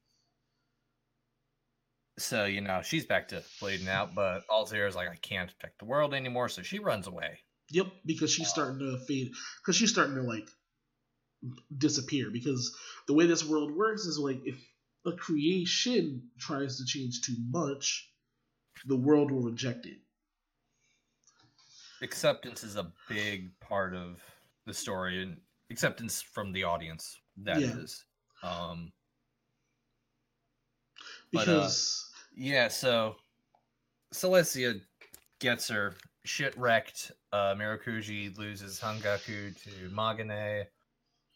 [2.19, 5.79] So you know she's back to bleeding out, but Altair is like, I can't protect
[5.79, 7.39] the world anymore, so she runs away.
[7.71, 9.31] Yep, because she's starting to fade.
[9.63, 10.49] Because she's starting to like
[11.77, 12.31] disappear.
[12.31, 12.75] Because
[13.07, 14.57] the way this world works is like if
[15.07, 18.11] a creation tries to change too much,
[18.87, 19.99] the world will reject it.
[22.03, 24.21] Acceptance is a big part of
[24.67, 25.37] the story, and
[25.71, 27.19] acceptance from the audience.
[27.37, 27.79] That Yeah.
[27.79, 28.05] is.
[28.43, 28.93] Um.
[31.31, 33.17] Because Yeah, so
[34.15, 34.81] Selesia
[35.41, 37.13] gets her shit wrecked.
[37.33, 40.67] Uh, Mirokuji loses Hangaku to Magane.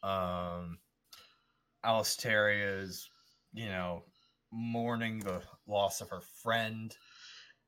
[0.05, 0.79] Um,
[1.85, 3.09] Alicetaria is,
[3.53, 4.05] you know,
[4.53, 6.95] mourning the loss of her friend.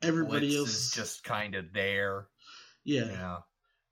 [0.02, 2.28] everybody Blitz else is just kind of there.
[2.84, 3.38] yeah, know,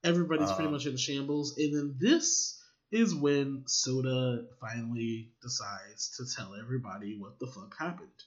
[0.05, 6.27] everybody's pretty Um, much in shambles, and then this is when Sota finally decides to
[6.37, 8.23] tell everybody what the fuck happened.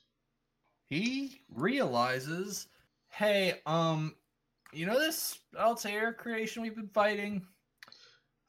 [0.90, 2.68] he realizes,
[3.10, 4.16] hey, um,
[4.74, 7.46] you know this Altair creation we've been fighting?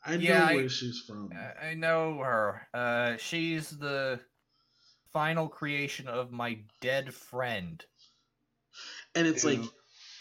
[0.05, 1.31] I know Yeah, I- where she's from.
[1.35, 2.67] I I know her.
[2.73, 4.21] Uh, she's the
[5.13, 7.85] final creation of my dead friend.
[9.15, 9.61] and it's like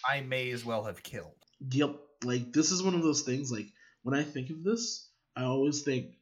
[0.10, 1.36] I may as well have killed.
[1.72, 1.96] Yep.
[2.24, 3.52] Like this is one of those things.
[3.52, 3.68] Like
[4.04, 6.16] when I think of this, I always think,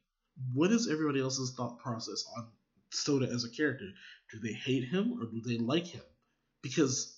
[0.53, 2.47] what is everybody else's thought process on
[2.91, 3.85] Sota as a character?
[4.31, 6.01] Do they hate him or do they like him?
[6.61, 7.15] Because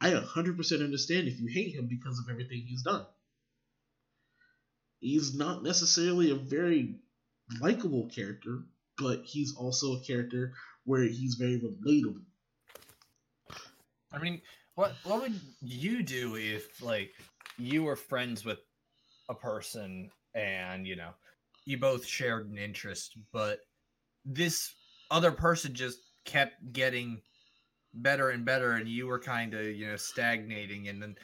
[0.00, 3.06] I 100% understand if you hate him because of everything he's done.
[5.02, 6.94] He's not necessarily a very
[7.60, 8.60] likable character,
[8.96, 12.22] but he's also a character where he's very relatable.
[14.12, 14.40] I mean,
[14.76, 17.10] what what would you do if like
[17.58, 18.60] you were friends with
[19.28, 21.10] a person and you know
[21.64, 23.58] you both shared an interest, but
[24.24, 24.72] this
[25.10, 27.20] other person just kept getting
[27.92, 31.16] better and better, and you were kind of you know stagnating, and then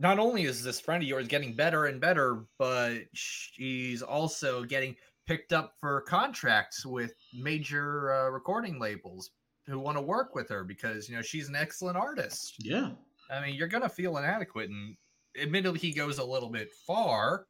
[0.00, 4.96] not only is this friend of yours getting better and better, but she's also getting
[5.26, 9.30] picked up for contracts with major uh, recording labels
[9.66, 12.56] who want to work with her because you know she's an excellent artist.
[12.58, 12.92] Yeah.
[13.30, 14.96] I mean, you're gonna feel inadequate, and
[15.40, 17.46] admittedly, he goes a little bit far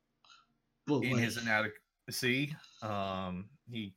[0.87, 2.55] But in like, his inadequacy.
[2.83, 3.95] Um, he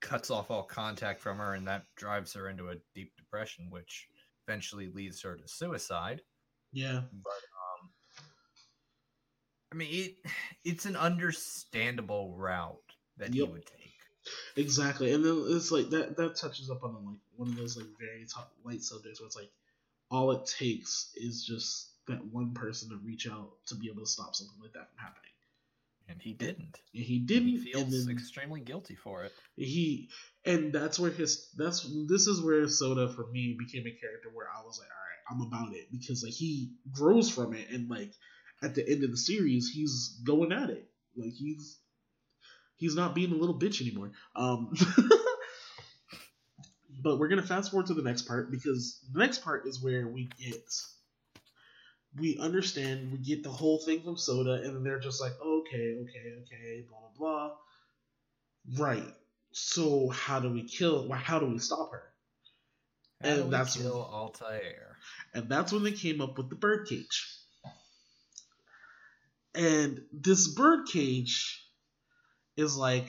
[0.00, 4.08] cuts off all contact from her, and that drives her into a deep depression, which
[4.48, 6.22] eventually leads her to suicide.
[6.72, 7.02] yeah.
[9.72, 10.30] I mean, it
[10.64, 12.76] it's an understandable route
[13.18, 13.76] that he would take.
[14.56, 16.16] Exactly, and then it's like that.
[16.16, 19.36] That touches up on like one of those like very top light subjects where it's
[19.36, 19.50] like
[20.10, 24.06] all it takes is just that one person to reach out to be able to
[24.06, 25.30] stop something like that from happening.
[26.08, 26.78] And he didn't.
[26.92, 29.32] And he didn't, he and feels then extremely guilty for it.
[29.56, 30.08] he
[30.44, 34.48] and that's where his that's this is where Sota for me became a character where
[34.48, 37.88] I was like, all right, I'm about it because like he grows from it, and
[37.88, 38.12] like
[38.62, 41.78] at the end of the series, he's going at it, like he's
[42.76, 44.12] he's not being a little bitch anymore.
[44.36, 44.72] Um,
[47.02, 50.06] but we're gonna fast forward to the next part because the next part is where
[50.06, 50.62] we get
[52.18, 55.96] we understand we get the whole thing from Sota, and then they're just like, okay,
[56.02, 57.50] okay, okay, blah blah
[58.76, 58.84] blah.
[58.84, 59.14] Right.
[59.52, 61.10] So how do we kill?
[61.12, 62.02] How do we stop her?
[63.22, 64.96] How And that's kill when- Altair?
[65.34, 67.36] And that's when they came up with the birdcage.
[69.54, 71.64] And this birdcage
[72.56, 73.08] is like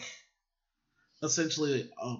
[1.22, 2.16] essentially a,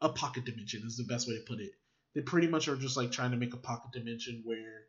[0.00, 1.72] a pocket dimension is the best way to put it.
[2.14, 4.84] They pretty much are just like trying to make a pocket dimension where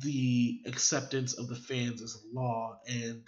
[0.00, 3.22] the acceptance of the fans is law and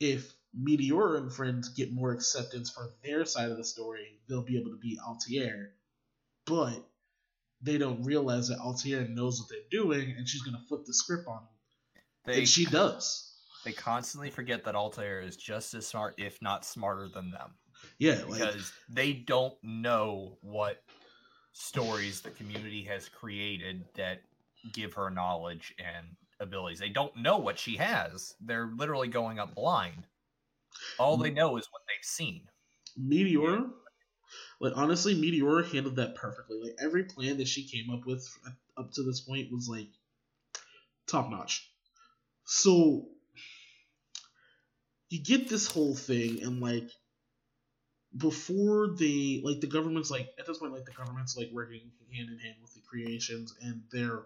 [0.00, 4.58] if Meteor and friends get more acceptance for their side of the story, they'll be
[4.58, 5.70] able to beat Altair.
[6.44, 6.84] But
[7.62, 11.26] they don't realize that Altair knows what they're doing and she's gonna flip the script
[11.26, 12.02] on them.
[12.26, 13.31] They and she does.
[13.64, 17.52] They constantly forget that Altair is just as smart, if not smarter than them,
[17.98, 20.82] Yeah, like because they don't know what
[21.52, 24.22] stories the community has created that
[24.72, 26.06] give her knowledge and
[26.40, 26.78] abilities.
[26.78, 28.34] They don't know what she has.
[28.40, 30.06] They're literally going up blind.
[30.98, 32.48] All they know is what they've seen.
[32.96, 33.66] Meteor,
[34.60, 36.58] Like honestly, Meteora handled that perfectly.
[36.62, 38.26] Like every plan that she came up with
[38.76, 39.88] up to this point was like
[41.06, 41.68] top notch.
[42.44, 43.08] So
[45.12, 46.88] you get this whole thing and like
[48.16, 52.28] before they like the government's like at this point like the government's like working hand
[52.30, 54.22] in hand with the creations and their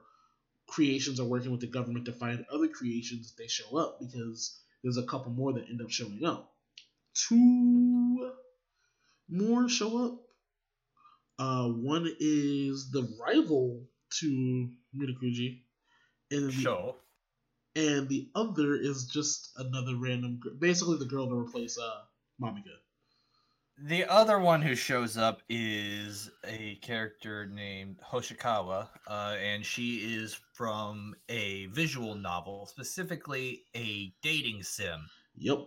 [0.66, 4.60] creations are working with the government to find other creations if they show up because
[4.82, 6.52] there's a couple more that end up showing up.
[7.14, 8.32] Two
[9.28, 10.20] more show up.
[11.38, 13.82] Uh, one is the rival
[14.20, 15.62] to Mirokuji,
[16.30, 16.94] and the, Sure.
[17.76, 22.00] And the other is just another random, basically the girl to replace uh.
[23.78, 30.40] The other one who shows up is a character named Hoshikawa, uh, and she is
[30.54, 35.06] from a visual novel, specifically a dating sim.
[35.36, 35.58] Yep,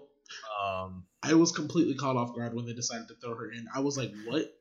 [0.64, 3.68] Um, I was completely caught off guard when they decided to throw her in.
[3.74, 4.52] I was like, what?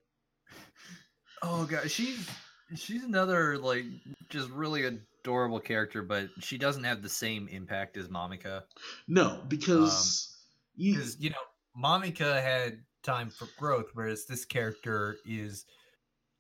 [1.43, 2.29] oh god, she's
[2.77, 3.85] she's another like
[4.29, 4.85] just really
[5.21, 8.63] adorable character, but she doesn't have the same impact as Mamika.
[9.07, 10.37] No, because
[10.77, 11.37] you because you know
[11.77, 15.65] Mamika had time for growth, whereas this character is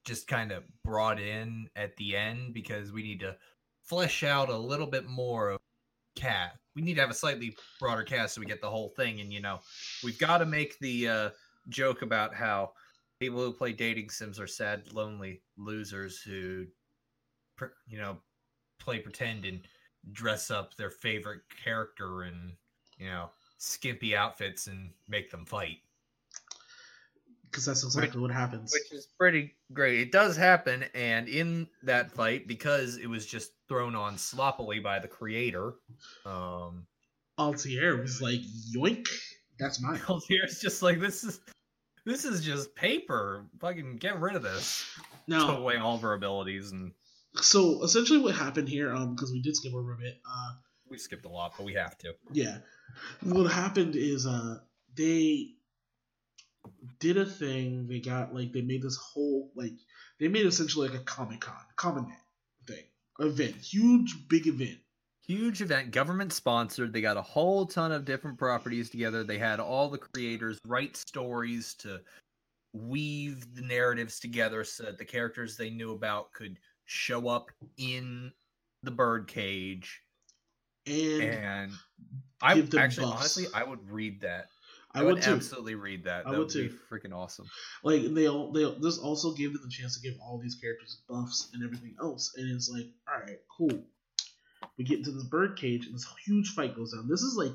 [0.04, 3.36] just kind of brought in at the end because we need to
[3.84, 5.58] flesh out a little bit more of
[6.16, 6.52] cat.
[6.74, 9.20] We need to have a slightly broader cast so we get the whole thing.
[9.20, 9.60] And you know,
[10.04, 11.30] we've got to make the uh,
[11.68, 12.72] joke about how
[13.20, 16.66] people who play dating sims are sad, lonely losers who,
[17.86, 18.18] you know,
[18.78, 19.60] play pretend and
[20.12, 22.52] dress up their favorite character and
[22.98, 25.78] you know skimpy outfits and make them fight,
[27.44, 28.72] because that's exactly what happens.
[28.72, 30.00] which is pretty great.
[30.00, 34.98] It does happen, and in that fight, because it was just thrown on sloppily by
[34.98, 35.74] the creator,
[36.24, 36.86] um,
[37.38, 38.40] Altair was like,
[38.74, 39.06] yoink,
[39.58, 40.00] that's mine.
[40.08, 41.40] Altair's just like this is
[42.04, 43.44] this is just paper.
[43.60, 44.84] Fucking get rid of this.
[44.96, 46.92] Took Now, away all of her abilities, and
[47.34, 50.54] so essentially what happened here, um, because we did skip over a bit, uh,
[50.88, 52.14] we skipped a lot, but we have to.
[52.32, 52.58] yeah,
[53.22, 54.58] what happened is, uh,
[54.96, 55.54] they
[56.98, 57.86] did a thing.
[57.86, 59.74] They got like they made this whole like
[60.18, 62.04] they made essentially like a Comic Con, Comic
[62.66, 62.84] thing,
[63.20, 64.78] event, huge big event.
[65.26, 66.92] Huge event, government sponsored.
[66.92, 69.22] They got a whole ton of different properties together.
[69.22, 72.00] They had all the creators write stories to
[72.72, 76.56] weave the narratives together so that the characters they knew about could
[76.88, 78.32] show up in
[78.82, 80.00] the birdcage.
[80.86, 81.72] And And
[82.40, 83.18] I actually, buffs.
[83.20, 84.46] honestly, I would read that.
[84.94, 86.26] I, I, would would absolutely read that.
[86.26, 86.78] I that would would be too.
[86.90, 87.46] freaking awesome.
[87.84, 91.02] like they all they this also gave them the chance to give all these characters
[91.06, 93.84] buffs and everything else and it's like all right cool
[94.78, 97.52] we get into this bird cage and this huge fight goes down this is like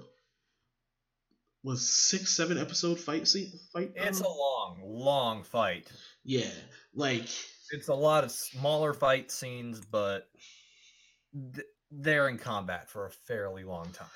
[1.63, 5.91] was six seven episode fight scene fight It's um, a long, long fight.
[6.23, 6.51] yeah
[6.93, 7.27] like
[7.73, 10.29] It's a lot of smaller fight scenes, but
[11.55, 14.07] th- they're in combat for a fairly long time.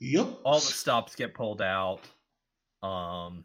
[0.00, 2.00] yep All the stops get pulled out.
[2.82, 3.44] Um,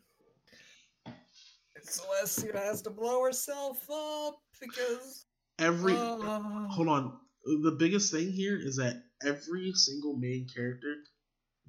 [1.86, 5.26] Selesia has to blow herself up because
[5.60, 6.18] every uh,
[6.70, 7.18] hold on
[7.64, 10.96] the biggest thing here is that every single main character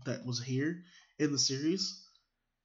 [0.05, 0.85] that was here
[1.19, 2.07] in the series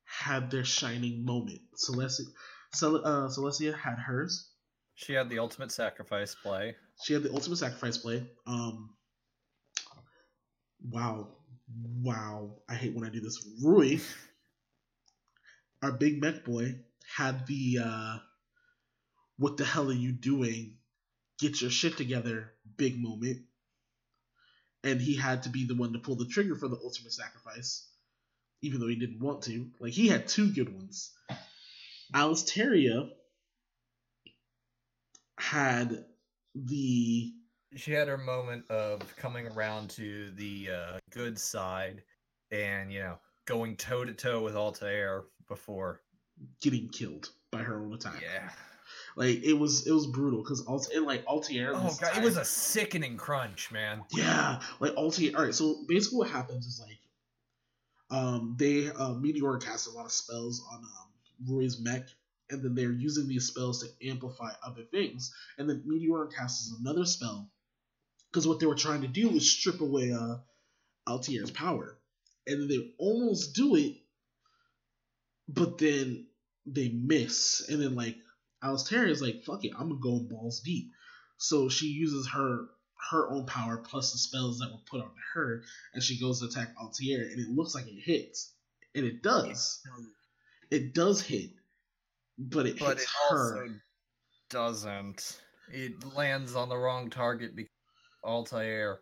[0.05, 2.25] had their shining moment selesia
[2.73, 4.51] Cel- uh, selesia had hers
[4.97, 6.75] she had the ultimate sacrifice play.
[7.03, 8.27] She had the ultimate sacrifice play.
[8.47, 8.95] Um,
[10.89, 11.27] wow,
[12.01, 12.55] wow!
[12.67, 13.47] I hate when I do this.
[13.63, 13.99] Rui,
[15.83, 16.79] our big mech boy,
[17.15, 18.17] had the uh,
[19.37, 20.77] "What the hell are you doing?
[21.39, 23.43] Get your shit together!" big moment,
[24.83, 27.87] and he had to be the one to pull the trigger for the ultimate sacrifice,
[28.63, 29.69] even though he didn't want to.
[29.79, 31.11] Like he had two good ones.
[32.15, 33.11] Alicetaria
[35.37, 36.05] had
[36.55, 37.33] the
[37.75, 42.03] She had her moment of coming around to the uh, good side,
[42.51, 46.01] and you know, going toe to toe with Altair before.
[46.61, 48.21] getting killed by her own attack.
[48.21, 48.49] Yeah.
[49.15, 51.71] Like it was it was brutal because Alt like Altair.
[51.73, 54.03] Oh god, it was a sickening crunch, man.
[54.11, 55.31] yeah like Altair.
[55.35, 56.99] All right, so basically what happens is like,
[58.09, 62.07] um, they uh, Meteor casts a lot of spells on um Rui's mech,
[62.49, 67.05] and then they're using these spells to amplify other things, and then Meteor casts another
[67.05, 67.49] spell
[68.31, 70.37] because what they were trying to do was strip away uh
[71.07, 71.97] Altair's power,
[72.45, 73.95] and then they almost do it,
[75.47, 76.27] but then
[76.65, 78.17] they miss, and then like
[78.61, 80.91] Alistair is like, "Fuck it, I'm gonna go balls deep."
[81.37, 82.67] So she uses her
[83.11, 86.47] her own power plus the spells that were put on her, and she goes to
[86.47, 88.53] attack Altair, and it looks like it hits,
[88.95, 89.81] and it does.
[90.69, 91.51] It does hit,
[92.37, 93.57] but it but hits it her.
[93.57, 93.73] also
[94.49, 95.41] doesn't.
[95.71, 97.71] It lands on the wrong target because
[98.23, 98.99] Altair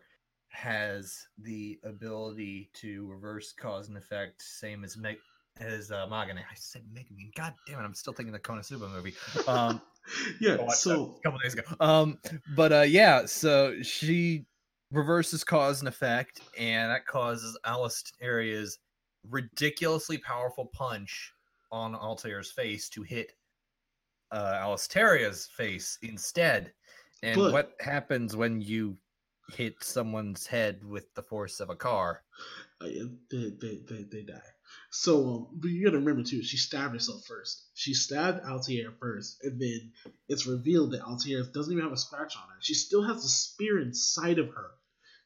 [0.50, 5.16] has the ability to reverse cause and effect, same as Meg
[5.58, 6.38] as uh, Magane.
[6.38, 7.34] I said Megumin.
[7.36, 7.84] God damn it!
[7.84, 9.14] I'm still thinking the Konosuba movie.
[9.48, 9.80] Um,
[10.40, 11.62] yeah, so a couple days ago.
[11.80, 12.18] Um,
[12.54, 14.44] but uh, yeah, so she
[14.92, 18.78] reverses cause and effect, and that causes Alicetaria's
[19.28, 21.32] ridiculously powerful punch
[21.70, 23.32] on Altair's face to hit
[24.32, 26.72] uh, Alicetaria's face instead.
[27.22, 28.96] And what happens when you
[29.54, 32.22] hit someone's head with the force of a car?
[32.80, 32.86] uh,
[33.30, 34.40] they, they, they, they die.
[34.90, 37.66] So, um, but you gotta remember too, she stabbed herself first.
[37.74, 39.92] She stabbed Altair first, and then
[40.28, 42.56] it's revealed that Altair doesn't even have a scratch on her.
[42.60, 44.70] She still has the spear inside of her.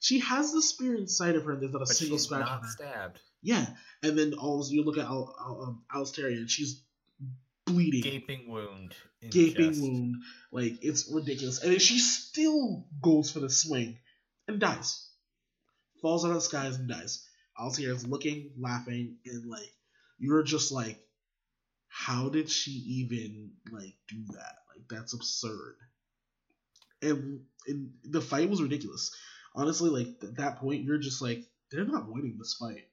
[0.01, 2.43] She has the spear inside of her, and there's not a But single she's scratch
[2.43, 2.69] on not her.
[2.69, 3.21] stabbed.
[3.43, 3.67] Yeah,
[4.03, 6.83] and then all you look at Al, Al, um, Alistair, and she's
[7.65, 8.95] bleeding, Gaping wound.
[9.31, 9.83] gaping chest.
[9.83, 10.17] wound.
[10.53, 13.99] Like it's ridiculous, and then she still goes for the swing
[14.47, 15.09] and dies.
[16.03, 17.27] Falls out of the skies and dies.
[17.59, 19.73] Altair is looking, laughing, and like
[20.19, 20.99] you're just like,
[21.89, 24.57] how did she even like do that?
[24.69, 25.77] Like that's absurd.
[27.03, 29.11] And, and the fight was ridiculous.
[29.55, 32.87] Honestly, like at that point, you're just like, they're not winning this fight.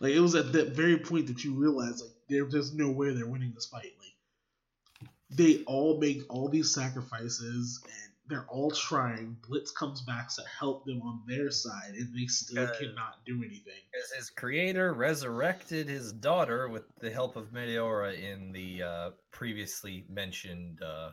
[0.00, 3.12] Like it was at that very point that you realize like there, there's no way
[3.12, 3.92] they're winning this fight.
[3.98, 9.36] Like they all make all these sacrifices and they're all trying.
[9.46, 13.42] Blitz comes back to help them on their side, and they still Uh, cannot do
[13.44, 13.82] anything.
[14.02, 20.06] As his creator resurrected his daughter with the help of Meteora in the uh, previously
[20.08, 21.10] mentioned uh,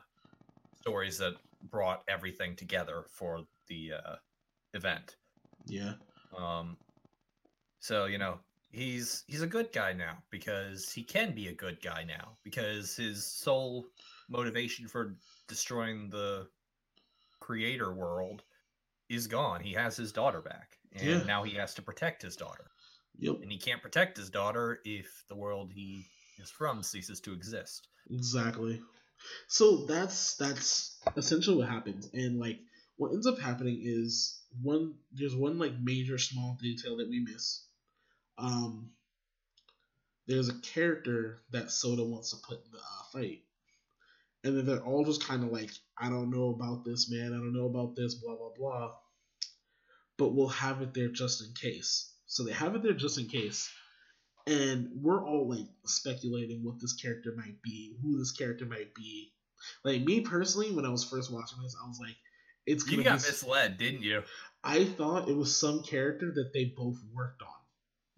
[0.80, 1.34] stories that
[1.64, 4.16] brought everything together for the uh,
[4.74, 5.18] event.
[5.66, 5.96] Yeah,
[6.38, 6.78] Um,
[7.80, 8.40] so you know
[8.72, 12.96] he's he's a good guy now because he can be a good guy now because
[12.96, 13.86] his sole
[14.30, 15.18] motivation for
[15.48, 16.48] destroying the
[17.40, 18.44] creator world
[19.10, 19.62] is gone.
[19.62, 21.26] He has his daughter back, and Yeah.
[21.26, 22.72] now he has to protect his daughter
[23.18, 26.08] yep, and he can't protect his daughter if the world he
[26.40, 27.90] is from ceases to exist.
[28.10, 28.82] exactly.
[29.48, 32.60] So that's that's essentially what happens, and like
[32.98, 37.66] what ends up happening is one there's one like major small detail that we miss.
[38.42, 38.90] Um,
[40.28, 43.42] there's a character that Sota wants to put in the uh, fight,
[44.44, 47.34] and then they're all just kind of like, I don't know about this, man.
[47.34, 48.92] I don't know about this, blah blah blah.
[50.18, 52.14] But we'll have it there just in case.
[52.26, 53.70] So they have it there just in case,
[54.48, 59.32] and we're all like speculating what this character might be, who this character might be.
[59.84, 62.16] Like me personally, when I was first watching this, I was like,
[62.66, 63.28] it's gonna You got be.
[63.28, 64.24] misled, didn't you?
[64.64, 67.61] I thought it was some character that they both worked on.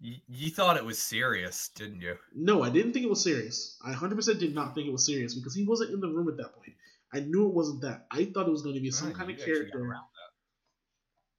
[0.00, 0.16] You?
[0.28, 2.16] You thought it was serious, didn't you?
[2.34, 3.76] No, I didn't think it was serious.
[3.84, 6.36] I 100% did not think it was serious because he wasn't in the room at
[6.36, 6.74] that point.
[7.12, 8.06] I knew it wasn't that.
[8.10, 9.78] I thought it was going to be some Ah, kind of character.
[9.78, 10.04] around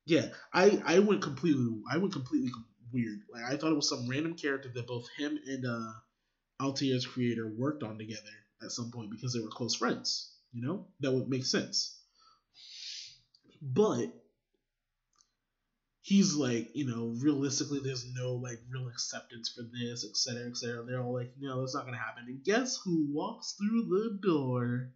[0.05, 2.51] Yeah, I I went completely I went completely
[2.93, 3.19] weird.
[3.33, 5.91] Like I thought it was some random character that both him and uh
[6.61, 8.21] Altair's creator worked on together
[8.63, 10.31] at some point because they were close friends.
[10.53, 11.99] You know that would make sense.
[13.61, 14.13] But
[16.05, 20.55] he's like, you know, realistically, there's no like real acceptance for this, et cetera, et
[20.55, 20.83] cetera.
[20.83, 22.25] They're all like, no, that's not gonna happen.
[22.27, 24.91] And guess who walks through the door?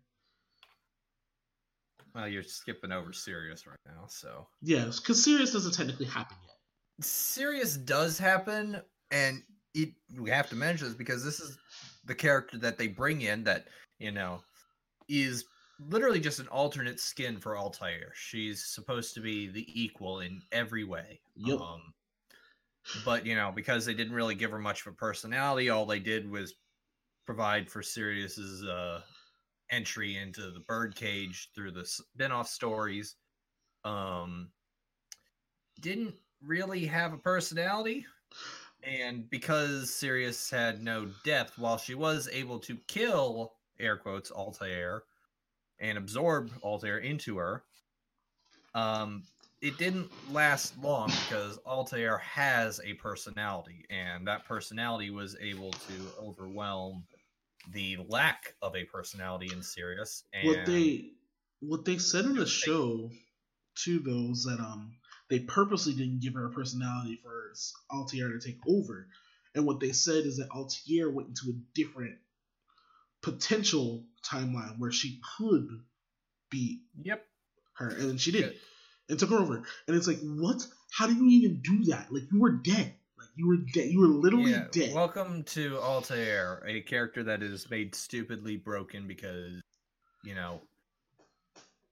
[2.13, 7.05] Well, you're skipping over Sirius right now, so Yes, because Sirius doesn't technically happen yet.
[7.05, 8.79] Sirius does happen,
[9.09, 9.41] and
[9.73, 11.57] it we have to mention this because this is
[12.05, 13.65] the character that they bring in that
[13.97, 14.41] you know
[15.07, 15.43] is
[15.87, 18.11] literally just an alternate skin for Altair.
[18.15, 21.21] She's supposed to be the equal in every way.
[21.35, 21.59] Yep.
[21.59, 21.93] Um,
[23.05, 25.99] but you know, because they didn't really give her much of a personality, all they
[25.99, 26.55] did was
[27.25, 29.01] provide for Sirius's uh,
[29.69, 33.15] entry into the birdcage through the spin-off stories.
[33.85, 34.49] Um,
[35.79, 38.05] didn't really have a personality,
[38.83, 45.03] and because Sirius had no depth, while she was able to kill air quotes Altair
[45.79, 47.63] and absorb Altair into her,
[48.73, 49.23] um,
[49.61, 56.11] it didn't last long because Altair has a personality, and that personality was able to
[56.21, 57.03] overwhelm
[57.73, 60.23] the lack of a personality in Sirius.
[60.33, 61.11] And what they
[61.61, 63.11] what they said in the show
[63.83, 64.93] to those that um
[65.29, 67.53] they purposely didn't give her a personality for
[67.91, 69.07] Altair to take over,
[69.53, 72.15] and what they said is that Altair went into a different
[73.21, 75.67] potential timeline where she could
[76.49, 77.25] beat Yep.
[77.75, 78.55] her, and then she did,
[79.09, 79.63] and took her over.
[79.87, 80.65] And it's like, what?
[80.91, 82.11] How do you even do that?
[82.11, 82.95] Like you were dead.
[83.17, 83.89] Like You were dead.
[83.91, 84.93] You were literally Yeah, dead.
[84.95, 89.61] Welcome to Altair, a character that is made stupidly broken because,
[90.23, 90.61] you know,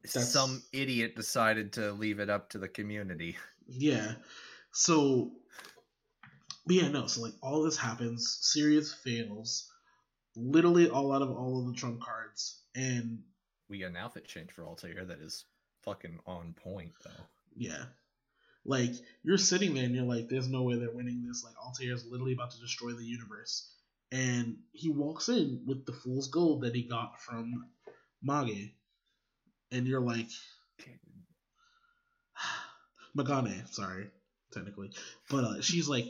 [0.04, 3.38] That's- some idiot decided to leave it up to the community.
[3.68, 4.16] Yeah.
[4.72, 5.32] So,
[6.66, 7.08] but yeah, no.
[7.08, 8.40] So like all this happens.
[8.42, 9.72] Sirius fails.
[10.40, 13.24] Literally all out of all of the trump cards, and
[13.70, 15.44] We get an outfit change for Altair that is
[15.82, 17.24] fucking on point, though.
[17.56, 17.86] yeah,
[18.64, 18.92] like
[19.24, 22.06] you're sitting there and you're like, "There's no way they're winning this." Like Altair is
[22.06, 23.74] literally about to destroy the universe,
[24.12, 27.66] and he walks in with the fool's gold that he got from
[28.22, 28.72] Mage,
[29.72, 30.30] and you're like,
[33.18, 34.10] Magane, sorry,
[34.52, 34.92] technically,
[35.30, 36.06] but uh, she's like,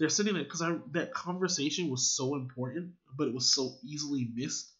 [0.00, 4.72] they're sitting there because that conversation was so important, but it was so easily missed.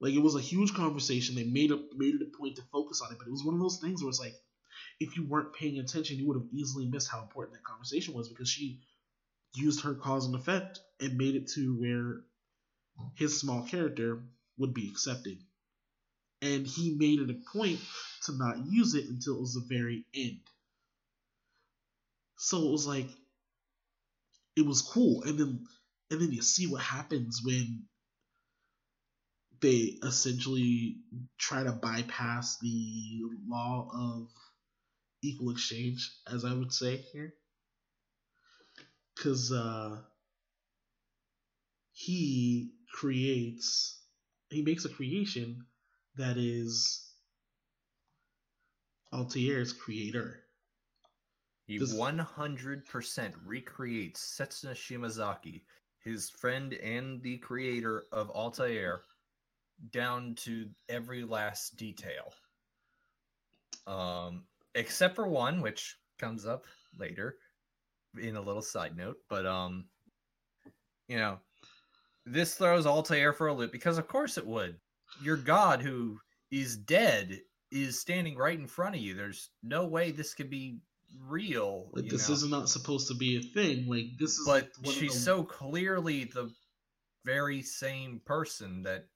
[0.00, 1.34] Like it was a huge conversation.
[1.34, 3.54] They made a made it a point to focus on it, but it was one
[3.54, 4.34] of those things where it's like,
[4.98, 8.30] if you weren't paying attention, you would have easily missed how important that conversation was
[8.30, 8.80] because she
[9.54, 12.22] used her cause and effect and made it to where
[13.14, 14.22] his small character
[14.56, 15.36] would be accepted.
[16.40, 17.80] And he made it a point
[18.24, 20.40] to not use it until it was the very end.
[22.38, 23.08] So it was like
[24.60, 25.22] it was cool.
[25.24, 25.66] And then
[26.10, 27.84] and then you see what happens when
[29.60, 30.96] they essentially
[31.38, 34.28] try to bypass the law of
[35.22, 37.34] equal exchange, as I would say here.
[39.18, 39.98] Cause uh
[41.92, 43.98] he creates
[44.50, 45.64] he makes a creation
[46.16, 47.06] that is
[49.12, 50.39] Altair's creator.
[51.70, 55.62] He This- 100% recreates Setsuna Shimazaki,
[56.00, 59.04] his friend and the creator of Altair,
[59.90, 62.34] down to every last detail.
[63.86, 66.66] Um, except for one, which comes up
[66.98, 67.38] later
[68.18, 69.22] in a little side note.
[69.28, 69.88] But um,
[71.06, 71.38] you know,
[72.26, 74.80] this throws Altair for a loop because, of course, it would.
[75.22, 76.20] Your god, who
[76.50, 77.40] is dead,
[77.70, 79.14] is standing right in front of you.
[79.14, 80.80] There's no way this could be
[81.28, 81.90] real.
[81.92, 82.34] Like this know?
[82.34, 83.86] is not supposed to be a thing.
[83.88, 86.50] Like this is but she's the- so clearly the
[87.24, 89.06] very same person that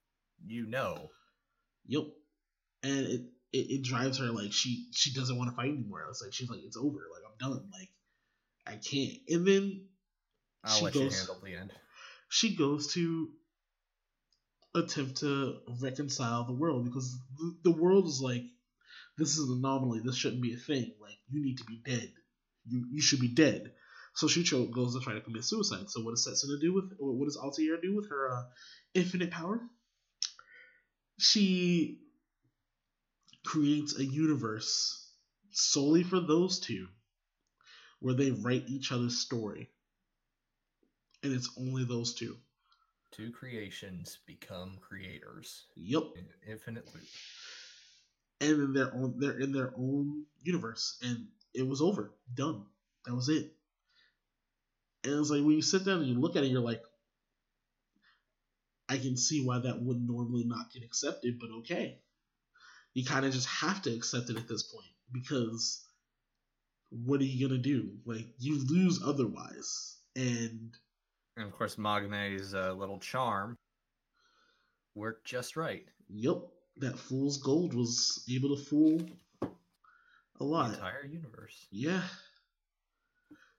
[0.46, 1.10] you know.
[1.86, 2.04] Yep.
[2.82, 3.20] And it,
[3.52, 6.04] it it drives her like she she doesn't want to fight anymore.
[6.10, 6.98] It's like she's like it's over.
[7.12, 7.68] Like I'm done.
[7.72, 7.88] Like
[8.66, 9.18] I can't.
[9.28, 9.86] And then
[10.64, 11.72] I'll She goes- handle the end.
[12.28, 13.28] she goes to
[14.74, 18.42] attempt to reconcile the world because the, the world is like
[19.18, 20.00] this is an anomaly.
[20.04, 20.92] This shouldn't be a thing.
[21.00, 22.12] Like you need to be dead.
[22.66, 23.72] You you should be dead.
[24.14, 25.90] So Shucho goes to try to commit suicide.
[25.90, 28.42] So what does Setsuna do with or what does Altair do with her uh,
[28.94, 29.60] infinite power?
[31.18, 32.00] She
[33.44, 35.10] creates a universe
[35.50, 36.88] solely for those two
[38.00, 39.70] where they write each other's story.
[41.22, 42.36] And it's only those two.
[43.12, 46.02] Two creations become creators Yep.
[46.16, 47.04] in infinite loop.
[48.40, 52.12] And then they're on they're in their own universe and it was over.
[52.34, 52.64] Done.
[53.06, 53.52] That was it.
[55.04, 56.82] And it's like when you sit down and you look at it you're like
[58.88, 61.98] i can see why that would normally not get accepted but okay.
[62.94, 65.84] You kind of just have to accept it at this point because
[66.90, 67.90] what are you gonna do?
[68.04, 69.96] Like you lose otherwise.
[70.14, 70.72] And
[71.36, 73.56] And of course, Magane's uh, little charm
[74.94, 75.84] worked just right.
[76.08, 76.38] yep
[76.78, 79.00] that fool's gold was able to fool
[79.42, 79.46] a
[80.38, 81.66] The lot entire universe.
[81.70, 82.02] Yeah.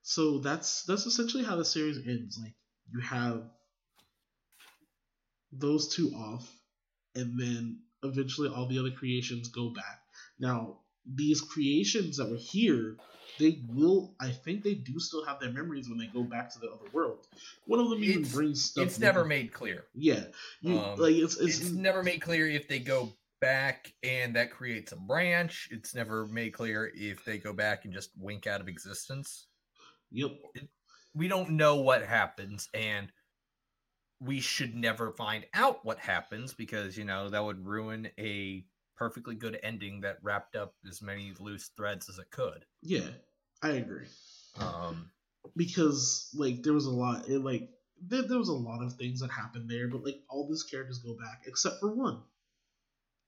[0.02, 2.38] So that's that's essentially how the series ends.
[2.42, 2.54] Like
[2.92, 3.44] you have
[5.52, 6.50] those two off,
[7.16, 10.02] and then eventually all the other creations go back.
[10.40, 10.80] Now
[11.14, 12.98] these creations that were here,
[13.40, 14.16] they will.
[14.20, 16.90] I think they do still have their memories when they go back to the other
[16.94, 17.28] world.
[17.66, 18.86] One of them even It's- brings stuff.
[18.88, 19.30] It's never them.
[19.30, 19.86] made clear.
[19.94, 20.26] Yeah,
[20.62, 24.52] you Um, like it's it's, It's, never made clear if they go back and that
[24.52, 25.68] creates a branch.
[25.72, 29.48] It's never made clear if they go back and just wink out of existence.
[30.12, 30.32] yep.
[31.14, 33.12] we don't know what happens and
[34.20, 38.66] we should never find out what happens because you know that would ruin a
[38.96, 42.66] perfectly good ending that wrapped up as many loose threads as it could.
[42.82, 43.10] Yeah,
[43.62, 44.08] I agree.
[44.60, 45.10] um
[45.56, 47.70] because like there was a lot it like
[48.02, 51.00] there, there was a lot of things that happened there but like all these characters
[51.00, 52.22] go back except for one.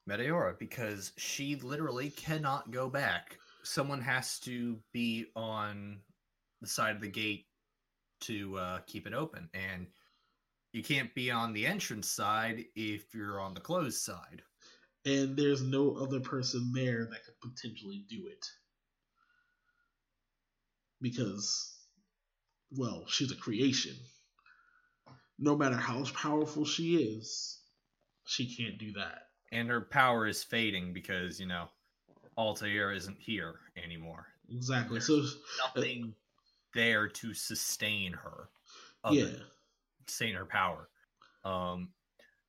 [0.09, 3.37] Meteora because she literally cannot go back.
[3.63, 5.99] Someone has to be on
[6.61, 7.45] the side of the gate
[8.21, 9.87] to uh, keep it open and
[10.73, 14.41] you can't be on the entrance side if you're on the closed side
[15.07, 18.45] and there's no other person there that could potentially do it
[21.01, 21.73] because
[22.75, 23.95] well, she's a creation.
[25.39, 27.59] No matter how powerful she is,
[28.25, 29.29] she can't do that.
[29.53, 31.69] And her power is fading because, you know,
[32.37, 34.27] Altair isn't here anymore.
[34.49, 34.99] Exactly.
[34.99, 35.23] There's So
[35.75, 36.13] Nothing
[36.73, 38.49] there to sustain her.
[39.11, 39.29] yeah,
[40.07, 40.89] sustain her power.
[41.45, 41.89] Um,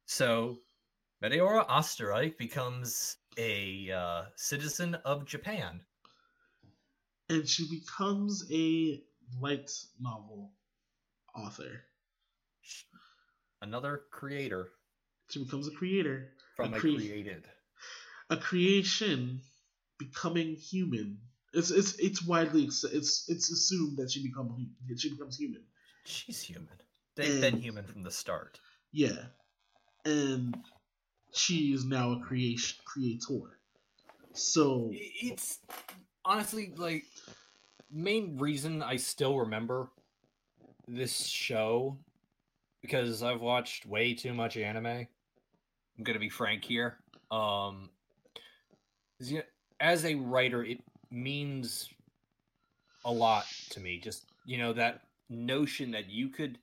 [0.07, 0.59] so
[1.23, 5.81] Meteora Osterreich becomes a uh, citizen of Japan.
[7.29, 9.03] and she becomes a
[9.41, 9.71] light
[10.01, 10.53] novel
[11.35, 11.85] author.
[13.61, 14.71] Another creator
[15.31, 17.45] She becomes a creator, from A a created.
[18.31, 19.41] a creation
[19.99, 21.19] becoming human.
[21.53, 22.85] It's it's it's widely it's
[23.29, 25.65] it's assumed that she become she becomes human.
[26.05, 26.81] She's human.
[27.17, 28.61] They've been human from the start.
[28.93, 29.27] Yeah,
[30.05, 30.57] and
[31.33, 33.59] she is now a creation creator.
[34.33, 35.59] So It's
[36.25, 37.05] honestly like
[37.91, 39.89] main reason I still remember
[40.87, 41.99] this show
[42.83, 44.87] because I've watched way too much anime.
[44.87, 46.99] I'm gonna be frank here.
[47.31, 47.91] Um,
[49.81, 50.79] as a writer, it
[51.11, 51.89] means
[53.05, 53.99] a lot to me.
[53.99, 56.59] Just you know that notion that you could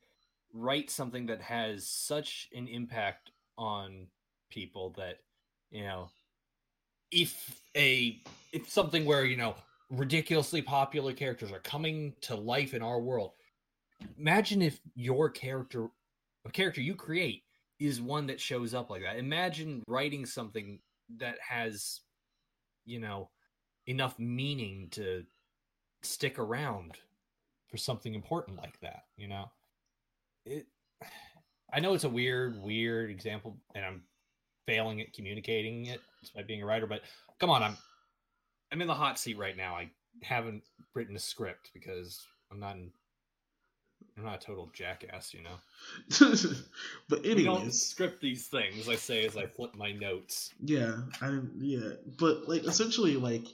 [0.54, 4.08] write something that has such an impact on
[4.50, 5.20] people that
[5.72, 6.10] you know
[7.12, 9.56] if a if something where you know
[9.90, 13.32] ridiculously popular characters are coming to life in our world
[14.18, 15.90] imagine if your character
[16.46, 17.44] a character you create
[17.80, 19.18] is one that shows up like that.
[19.18, 20.80] Imagine writing something
[21.18, 22.02] that has
[22.86, 23.30] you know
[23.88, 25.24] enough meaning to
[26.02, 26.98] stick around
[27.68, 29.52] for something important like that you know?
[30.46, 30.68] It
[31.74, 34.04] i know it's a weird weird example and i'm
[34.66, 37.02] failing at communicating it despite being a writer but
[37.40, 37.78] come on i'm
[38.72, 39.76] i'm in the hot seat right now.
[39.76, 39.90] I
[40.22, 40.64] haven't
[40.94, 42.92] written a script because i'm not in,
[44.18, 45.58] i'm not a total jackass you know?
[47.10, 50.54] But we don't script these things i say as i flip my notes.
[50.64, 53.46] Yeah, I yeah, but like essentially like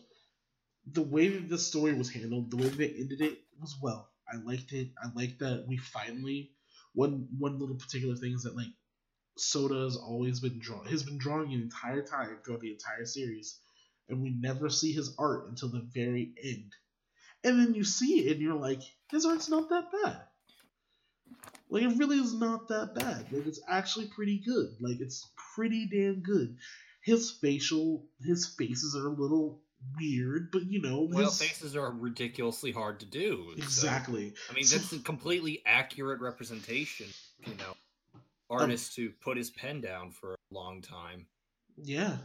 [0.92, 4.10] the way that the story was handled, the way they ended it was well.
[4.32, 4.90] I liked it.
[5.04, 6.52] I liked that we finally
[6.94, 8.68] one one little particular thing is that like
[9.38, 13.58] Sota has always been draw has been drawing an entire time throughout the entire series,
[14.10, 16.76] and we never see his art until the very end.
[17.44, 20.22] And then you see it and you're like, his art's not that bad.
[21.70, 23.32] Like it really is not that bad.
[23.32, 24.76] Like it's actually pretty good.
[24.80, 26.58] Like it's pretty damn good.
[27.02, 29.62] His facial his faces are a little
[29.98, 34.34] weird, but you know, well his, faces are ridiculously hard to do so- exactly.
[34.49, 37.08] i mean that's a completely accurate representation
[37.45, 37.74] you know
[38.57, 41.28] Um, artist to put his pen down for a long time
[41.78, 42.18] Yeah.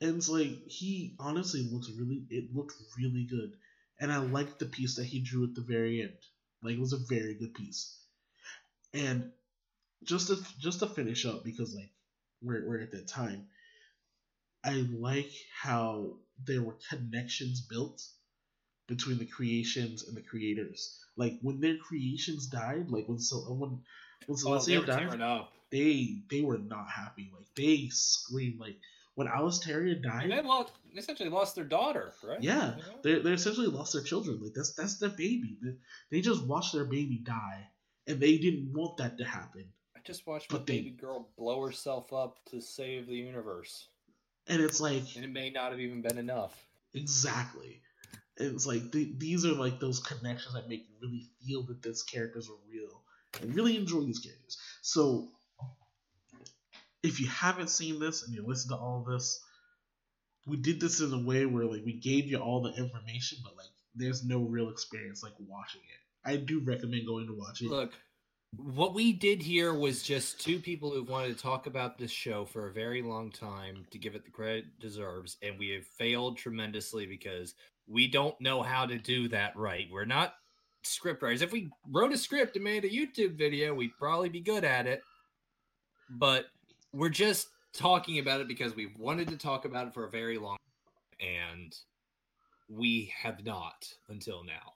[0.00, 3.56] And it's like he honestly looks really it looked really good.
[4.00, 6.18] And I liked the piece that he drew at the very end.
[6.62, 7.98] Like it was a very good piece.
[8.94, 9.32] And
[10.04, 11.92] just to just to finish up because like
[12.42, 13.48] we're we're at that time,
[14.64, 18.06] I like how there were connections built
[18.88, 21.00] between the creations and the creators.
[21.16, 23.82] Like when their creations died, like when so when
[24.26, 27.30] when oh, they Selesia were died, tearing up they they were not happy.
[27.34, 28.60] Like they screamed.
[28.60, 28.76] Like
[29.14, 32.76] when Alicetaria and died, they lost they essentially lost their daughter right Yeah.
[32.76, 32.98] You know?
[33.02, 34.40] they they essentially lost their children.
[34.42, 35.56] Like that's that's their baby.
[35.62, 35.72] They,
[36.10, 37.68] they just watched their baby die,
[38.06, 39.64] and they didn't want that to happen.
[39.96, 43.88] I just watched my they- baby girl blow herself up to save the universe,
[44.46, 46.54] And it's like and it may not have even been enough.
[46.94, 47.80] exactly.
[48.38, 51.82] And it's like th- these are like those connections that make you really feel that
[51.82, 53.02] these characters are real
[53.40, 54.58] and really enjoy these characters.
[54.82, 55.28] So
[57.02, 59.40] if you haven't seen this and you listen to all this,
[60.46, 63.56] we did this in a way where like we gave you all the information, but
[63.56, 66.28] like there's no real experience like watching it.
[66.28, 67.68] I do recommend going to watch it.
[67.70, 67.92] Look,
[68.56, 72.44] what we did here was just two people who've wanted to talk about this show
[72.44, 75.84] for a very long time to give it the credit it deserves, and we have
[75.84, 77.54] failed tremendously because
[77.86, 79.86] we don't know how to do that right.
[79.90, 80.34] We're not
[80.86, 81.42] script writers.
[81.42, 84.86] If we wrote a script and made a YouTube video, we'd probably be good at
[84.86, 85.02] it.
[86.10, 86.46] But
[86.92, 90.38] we're just talking about it because we've wanted to talk about it for a very
[90.38, 90.56] long
[91.20, 91.76] time, and
[92.68, 94.72] we have not until now.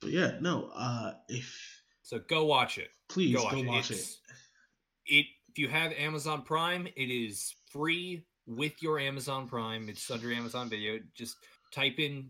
[0.00, 0.70] But yeah, no.
[0.74, 2.90] Uh, if So go watch it.
[3.08, 3.96] please go go watch, watch, it.
[3.96, 5.16] it.
[5.18, 5.26] It.
[5.48, 9.88] If you have Amazon Prime, it is free with your Amazon Prime.
[9.88, 10.98] It's under Amazon Video.
[11.14, 11.36] Just
[11.70, 12.28] type in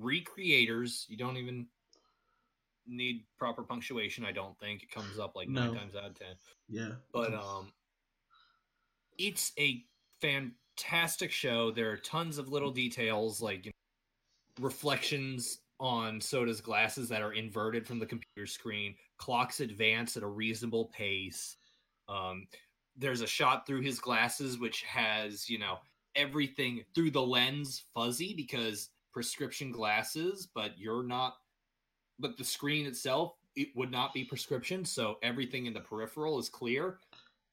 [0.00, 1.08] recreators.
[1.08, 1.66] You don't even
[2.86, 4.24] need proper punctuation.
[4.24, 6.34] I don't think it comes up like nine times out of ten.
[6.68, 7.72] Yeah, But um,
[9.18, 9.84] it's a
[10.20, 11.70] fantastic show.
[11.70, 17.32] There are tons of little details like you know, reflections on Sota's glasses that are
[17.32, 18.94] inverted from the computer screen.
[19.18, 21.56] Clocks advance at a reasonable pace.
[22.08, 22.46] Um,
[22.96, 25.78] there's a shot through his glasses which has, you know,
[26.14, 31.34] everything through the lens fuzzy because prescription glasses, but you're not,
[32.18, 34.84] but the screen itself, it would not be prescription.
[34.84, 36.98] So everything in the peripheral is clear,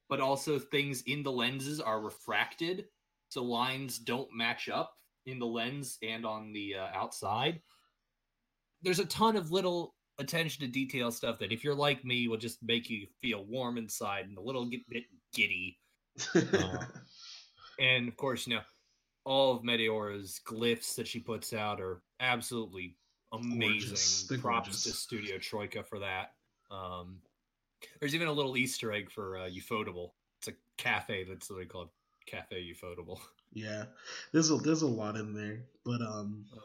[0.07, 2.85] but also things in the lenses are refracted.
[3.29, 4.95] So lines don't match up
[5.25, 7.61] in the lens and on the uh, outside.
[8.81, 12.37] There's a ton of little attention to detail stuff that, if you're like me, will
[12.37, 15.03] just make you feel warm inside and a little bit
[15.33, 15.77] giddy.
[16.35, 16.83] Uh,
[17.79, 18.61] and of course, you know,
[19.29, 22.95] all of Meteora's glyphs that she puts out are absolutely
[23.31, 24.39] amazing.
[24.41, 24.83] Props gorgeous.
[24.83, 26.31] to Studio Troyca for that.
[26.71, 27.19] Um,
[27.99, 30.11] there's even a little Easter egg for uh, Ufotable.
[30.39, 31.89] It's a cafe that's literally called
[32.25, 33.19] Cafe Ufotable.
[33.53, 33.85] yeah,
[34.33, 36.59] there's a there's a lot in there, but um, Uh,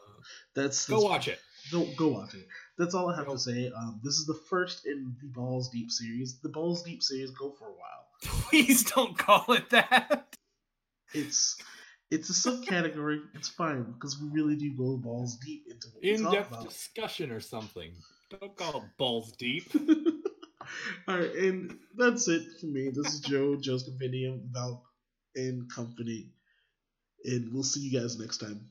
[0.54, 1.40] that's, go watch it.
[1.70, 2.46] Go go watch it.
[2.78, 3.34] That's all I have Go.
[3.34, 3.70] to say.
[3.76, 6.38] Um, this is the first in the Balls Deep series.
[6.40, 8.06] The Balls Deep series go for a while.
[8.22, 10.34] Please don't call it that.
[11.12, 11.56] It's
[12.10, 13.20] it's a subcategory.
[13.34, 17.90] it's fine because we really do go balls deep into in-depth discussion or something.
[18.30, 19.70] Don't call it balls deep.
[21.08, 22.90] All right, and that's it for me.
[22.90, 24.82] This is Joe, Joe's Compendium, Val,
[25.36, 26.32] and Company,
[27.24, 28.70] and we'll see you guys next time.